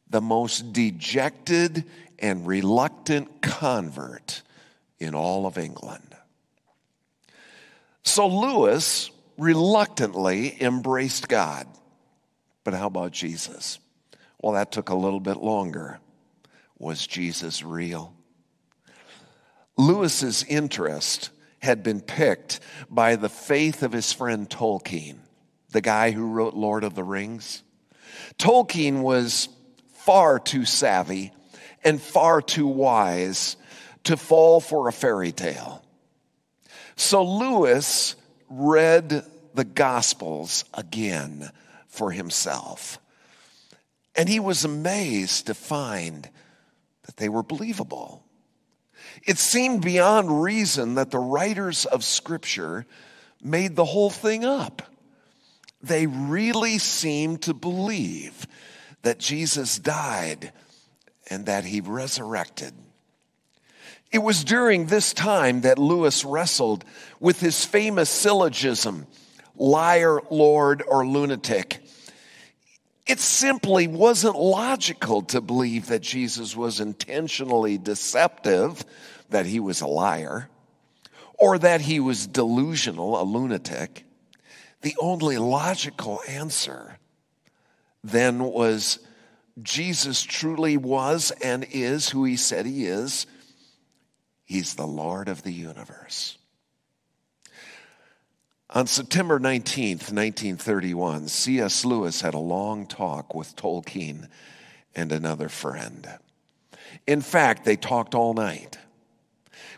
The 0.10 0.22
most 0.22 0.72
dejected 0.72 1.86
and 2.20 2.48
reluctant 2.48 3.42
convert 3.42 4.42
in 5.00 5.14
all 5.14 5.46
of 5.46 5.58
England. 5.58 6.16
So 8.04 8.28
Lewis 8.28 9.10
reluctantly 9.38 10.62
embraced 10.62 11.28
God. 11.28 11.68
But 12.64 12.74
how 12.74 12.88
about 12.88 13.12
Jesus? 13.12 13.80
Well, 14.42 14.54
that 14.54 14.72
took 14.72 14.90
a 14.90 14.96
little 14.96 15.20
bit 15.20 15.38
longer. 15.38 16.00
Was 16.78 17.06
Jesus 17.06 17.64
real? 17.64 18.14
Lewis's 19.78 20.44
interest 20.44 21.30
had 21.60 21.82
been 21.82 22.02
picked 22.02 22.60
by 22.90 23.16
the 23.16 23.30
faith 23.30 23.84
of 23.84 23.92
his 23.92 24.12
friend 24.12 24.50
Tolkien, 24.50 25.18
the 25.72 25.82
guy 25.82 26.12
who 26.12 26.32
wrote 26.32 26.54
Lord 26.54 26.84
of 26.84 26.94
the 26.94 27.04
Rings. 27.04 27.64
Tolkien 28.38 29.02
was 29.02 29.48
far 29.94 30.40
too 30.40 30.66
savvy 30.66 31.32
and 31.84 32.02
far 32.02 32.42
too 32.42 32.68
wise 32.68 33.56
to 34.04 34.18
fall 34.18 34.60
for 34.60 34.88
a 34.88 34.94
fairy 34.94 35.32
tale. 35.32 35.84
So 36.96 37.24
Lewis 37.24 38.16
read 38.60 39.26
the 39.54 39.64
Gospels 39.64 40.66
again 40.74 41.50
for 41.88 42.12
himself. 42.12 43.00
And 44.16 44.30
he 44.30 44.40
was 44.40 44.64
amazed 44.64 45.48
to 45.48 45.54
find 45.54 46.30
that 47.06 47.18
they 47.18 47.30
were 47.30 47.44
believable. 47.44 48.24
It 49.26 49.38
seemed 49.38 49.82
beyond 49.82 50.44
reason 50.44 50.96
that 50.96 51.12
the 51.12 51.20
writers 51.20 51.86
of 51.86 52.04
Scripture 52.04 52.86
made 53.42 53.76
the 53.76 53.86
whole 53.86 54.10
thing 54.10 54.46
up. 54.46 54.82
They 55.82 56.08
really 56.08 56.78
seemed 56.78 57.42
to 57.44 57.54
believe 57.54 58.48
that 59.02 59.20
Jesus 59.20 59.78
died 59.78 60.54
and 61.30 61.46
that 61.48 61.66
he 61.66 61.82
resurrected. 61.82 62.74
It 64.14 64.22
was 64.22 64.44
during 64.44 64.86
this 64.86 65.12
time 65.12 65.62
that 65.62 65.80
Lewis 65.80 66.24
wrestled 66.24 66.86
with 67.20 67.40
his 67.40 67.66
famous 67.66 68.12
syllogism 68.12 69.08
liar, 69.56 70.20
lord, 70.30 70.84
or 70.88 71.06
lunatic. 71.06 71.84
It 73.08 73.20
simply 73.20 73.88
wasn't 73.88 74.36
logical 74.36 75.24
to 75.24 75.42
believe 75.42 75.88
that 75.88 76.04
Jesus 76.04 76.56
was 76.56 76.80
intentionally 76.80 77.80
deceptive, 77.80 78.86
that 79.32 79.48
he 79.48 79.60
was 79.60 79.82
a 79.82 79.88
liar, 79.88 80.48
or 81.40 81.58
that 81.58 81.82
he 81.82 82.00
was 82.00 82.28
delusional, 82.28 83.20
a 83.20 83.24
lunatic. 83.24 84.06
The 84.82 84.96
only 85.00 85.40
logical 85.40 86.22
answer 86.28 86.98
then 88.04 88.44
was 88.44 89.00
Jesus 89.62 90.22
truly 90.22 90.78
was 90.78 91.32
and 91.44 91.66
is 91.72 92.10
who 92.10 92.26
he 92.26 92.36
said 92.36 92.68
he 92.68 92.86
is 92.86 93.26
He's 94.44 94.76
the 94.76 94.88
Lord 94.88 95.30
of 95.30 95.44
the 95.44 95.54
universe. 95.54 96.38
On 98.70 98.88
September 98.88 99.40
19th, 99.40 100.12
1931, 100.12 101.28
C.S. 101.28 101.86
Lewis 101.86 102.22
had 102.22 102.34
a 102.34 102.40
long 102.40 102.88
talk 102.88 103.36
with 103.36 103.56
Tolkien 103.56 104.28
and 104.96 105.12
another 105.12 105.48
friend. 105.48 106.08
In 107.06 107.22
fact, 107.22 107.66
they 107.66 107.76
talked 107.76 108.16
all 108.16 108.34
night 108.34 108.78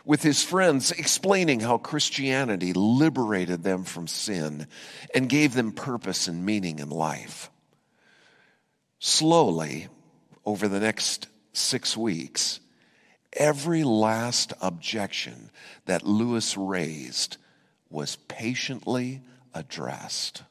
with 0.06 0.22
his 0.22 0.42
friends, 0.42 0.92
explaining 0.92 1.60
how 1.60 1.78
Christianity 1.78 2.72
liberated 2.72 3.64
them 3.64 3.82
from 3.84 4.06
sin 4.06 4.68
and 5.12 5.28
gave 5.28 5.52
them 5.52 5.72
purpose 5.72 6.28
and 6.28 6.46
meaning 6.46 6.78
in 6.78 6.88
life. 6.88 7.50
Slowly, 9.00 9.88
over 10.44 10.68
the 10.68 10.80
next 10.80 11.26
six 11.52 11.96
weeks, 11.96 12.60
every 13.36 13.84
last 13.84 14.52
objection 14.60 15.50
that 15.86 16.06
Lewis 16.06 16.56
raised 16.56 17.36
was 17.90 18.16
patiently 18.28 19.22
addressed. 19.54 20.42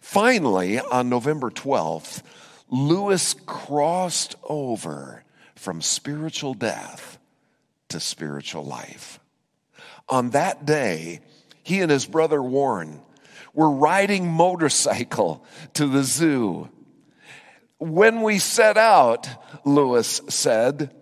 Finally, 0.00 0.78
on 0.78 1.08
November 1.08 1.50
12th, 1.50 2.22
Lewis 2.68 3.34
crossed 3.46 4.36
over 4.44 5.24
from 5.54 5.80
spiritual 5.80 6.54
death 6.54 7.18
to 7.88 8.00
spiritual 8.00 8.64
life. 8.64 9.18
On 10.08 10.30
that 10.30 10.64
day, 10.64 11.20
He 11.62 11.80
and 11.80 11.90
his 11.90 12.06
brother 12.06 12.42
Warren 12.42 13.00
were 13.54 13.70
riding 13.70 14.28
motorcycle 14.28 15.44
to 15.74 15.86
the 15.86 16.02
zoo. 16.02 16.68
When 17.78 18.22
we 18.22 18.38
set 18.38 18.76
out, 18.76 19.28
Lewis 19.64 20.20
said, 20.28 20.94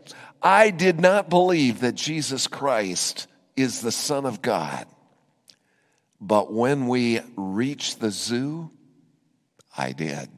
I 0.43 0.71
did 0.71 1.01
not 1.01 1.31
believe 1.31 1.81
that 1.81 1.95
Jesus 1.95 2.49
Christ 2.49 3.29
is 3.57 3.81
the 3.81 3.93
Son 3.93 4.27
of 4.27 4.43
God. 4.43 4.87
But 6.21 6.53
when 6.53 6.89
we 6.89 7.21
reached 7.37 8.01
the 8.01 8.11
zoo, 8.11 8.71
I 9.77 9.93
did. 9.93 10.29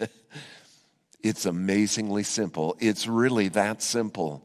it's 1.22 1.46
amazingly 1.46 2.24
simple. 2.24 2.76
It's 2.80 3.06
really 3.06 3.48
that 3.48 3.82
simple. 3.82 4.44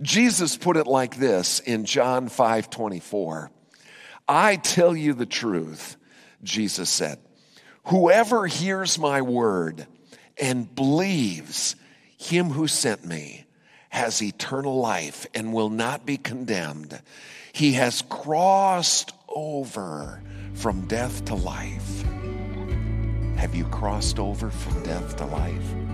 Jesus 0.00 0.56
put 0.56 0.76
it 0.76 0.86
like 0.86 1.16
this 1.16 1.60
in 1.60 1.84
John 1.84 2.28
5 2.28 2.70
24. 2.70 3.50
I 4.28 4.56
tell 4.56 4.96
you 4.96 5.12
the 5.14 5.26
truth, 5.26 5.96
Jesus 6.42 6.90
said. 6.90 7.18
Whoever 7.84 8.46
hears 8.46 8.98
my 8.98 9.22
word 9.22 9.86
and 10.36 10.72
believes 10.74 11.76
him 12.18 12.46
who 12.46 12.66
sent 12.66 13.04
me 13.04 13.45
has 13.96 14.22
eternal 14.22 14.78
life 14.78 15.26
and 15.32 15.54
will 15.54 15.70
not 15.70 16.04
be 16.04 16.18
condemned. 16.18 17.00
He 17.54 17.72
has 17.72 18.02
crossed 18.10 19.14
over 19.26 20.20
from 20.52 20.82
death 20.86 21.24
to 21.24 21.34
life. 21.34 22.02
Have 23.38 23.54
you 23.54 23.64
crossed 23.64 24.18
over 24.18 24.50
from 24.50 24.82
death 24.82 25.16
to 25.16 25.24
life? 25.24 25.85